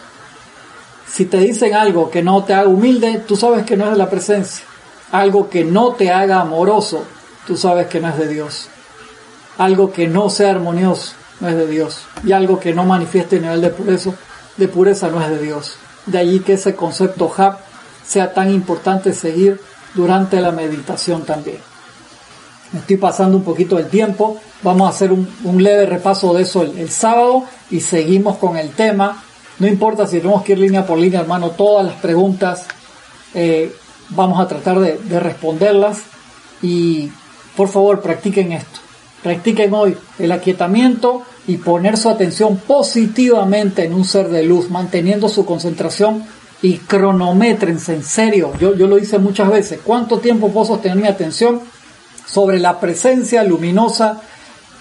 [1.11, 3.97] si te dicen algo que no te haga humilde, tú sabes que no es de
[3.97, 4.65] la presencia.
[5.11, 7.03] Algo que no te haga amoroso,
[7.45, 8.67] tú sabes que no es de Dios.
[9.57, 12.01] Algo que no sea armonioso, no es de Dios.
[12.23, 14.11] Y algo que no manifieste nivel de pureza,
[14.57, 15.77] de pureza no es de Dios.
[16.05, 17.59] De allí que ese concepto HAP
[18.05, 19.59] sea tan importante seguir
[19.93, 21.59] durante la meditación también.
[22.77, 24.39] estoy pasando un poquito el tiempo.
[24.61, 29.23] Vamos a hacer un, leve repaso de eso el sábado y seguimos con el tema
[29.59, 32.65] no importa si tenemos que ir línea por línea, hermano, todas las preguntas
[33.33, 33.73] eh,
[34.09, 36.03] vamos a tratar de, de responderlas
[36.61, 37.11] y
[37.55, 38.79] por favor practiquen esto.
[39.23, 45.27] Practiquen hoy el aquietamiento y poner su atención positivamente en un ser de luz, manteniendo
[45.27, 46.23] su concentración
[46.61, 48.53] y cronométrense en serio.
[48.59, 49.79] Yo, yo lo hice muchas veces.
[49.83, 51.61] ¿Cuánto tiempo puedo sostener mi atención
[52.25, 54.21] sobre la presencia luminosa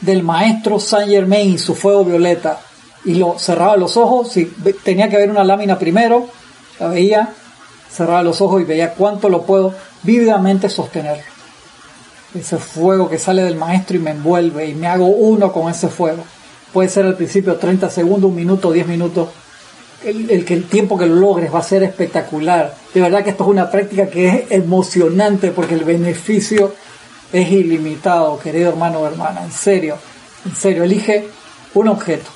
[0.01, 2.61] del maestro Saint Germain y su fuego violeta?
[3.07, 4.47] Y lo cerraba los ojos, si
[4.83, 6.27] tenía que ver una lámina primero,
[6.81, 7.33] la veía,
[7.89, 11.23] cerraba los ojos y veía cuánto lo puedo vívidamente sostener.
[12.35, 15.87] Ese fuego que sale del maestro y me envuelve y me hago uno con ese
[15.87, 16.25] fuego.
[16.73, 19.29] Puede ser al principio 30 segundos, un minuto, 10 minutos.
[20.05, 22.75] El, el, el tiempo que lo logres va a ser espectacular.
[22.93, 26.75] De verdad que esto es una práctica que es emocionante porque el beneficio
[27.33, 29.45] es ilimitado, querido hermano o hermana.
[29.45, 29.97] En serio,
[30.45, 31.29] en serio, elige
[31.75, 32.36] un objeto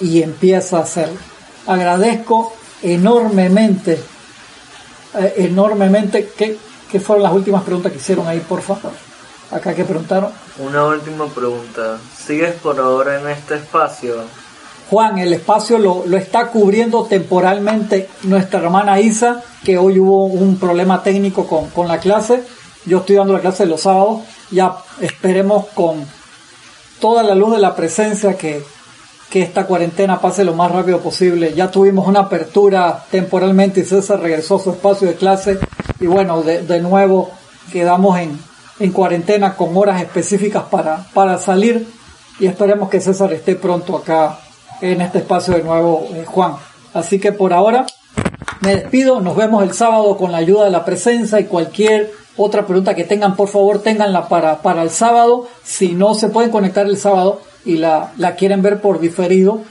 [0.00, 1.18] y empieza a hacerlo.
[1.66, 4.00] Agradezco enormemente,
[5.18, 6.58] eh, enormemente que,
[6.90, 8.76] ¿Qué fueron las últimas preguntas que hicieron ahí, porfa?
[9.50, 10.30] Acá que preguntaron.
[10.58, 11.98] Una última pregunta.
[12.16, 14.22] ¿Sigues por ahora en este espacio?
[14.88, 20.58] Juan, el espacio lo, lo, está cubriendo temporalmente nuestra hermana Isa, que hoy hubo un
[20.58, 22.44] problema técnico con, con la clase.
[22.84, 24.22] Yo estoy dando la clase los sábados.
[24.52, 26.06] Ya esperemos con
[27.00, 28.64] toda la luz de la presencia que,
[29.36, 31.52] que esta cuarentena pase lo más rápido posible.
[31.52, 35.58] Ya tuvimos una apertura temporalmente y César regresó a su espacio de clase
[36.00, 37.30] y bueno, de, de nuevo
[37.70, 38.40] quedamos en,
[38.80, 41.86] en cuarentena con horas específicas para, para salir
[42.40, 44.38] y esperemos que César esté pronto acá
[44.80, 46.54] en este espacio de nuevo, eh, Juan.
[46.94, 47.84] Así que por ahora
[48.60, 52.66] me despido, nos vemos el sábado con la ayuda de la presencia y cualquier otra
[52.66, 55.46] pregunta que tengan, por favor, tenganla para, para el sábado.
[55.62, 59.62] Si no se pueden conectar el sábado y la, la quieren ver por diferido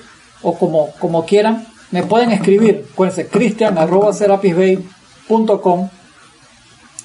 [0.43, 2.86] o como, como quieran, me pueden escribir.
[2.91, 4.12] Acuérdense, cristian arroba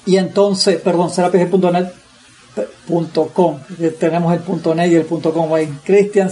[0.05, 1.87] y entonces, perdón, serapisbay.net
[3.33, 3.59] .com.
[3.99, 5.67] Tenemos el punto .net y el punto .com ahí.
[5.85, 6.29] Cristian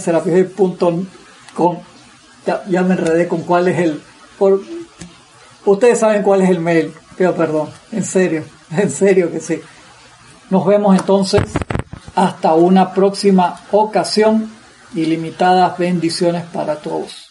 [1.54, 1.78] con
[2.46, 4.00] ya, ya, me enredé con cuál es el
[4.38, 4.62] por
[5.66, 9.60] ustedes saben cuál es el mail pido perdón en serio en serio que sí
[10.48, 11.42] nos vemos entonces
[12.20, 14.50] hasta una próxima ocasión
[14.94, 17.29] ilimitadas bendiciones para todos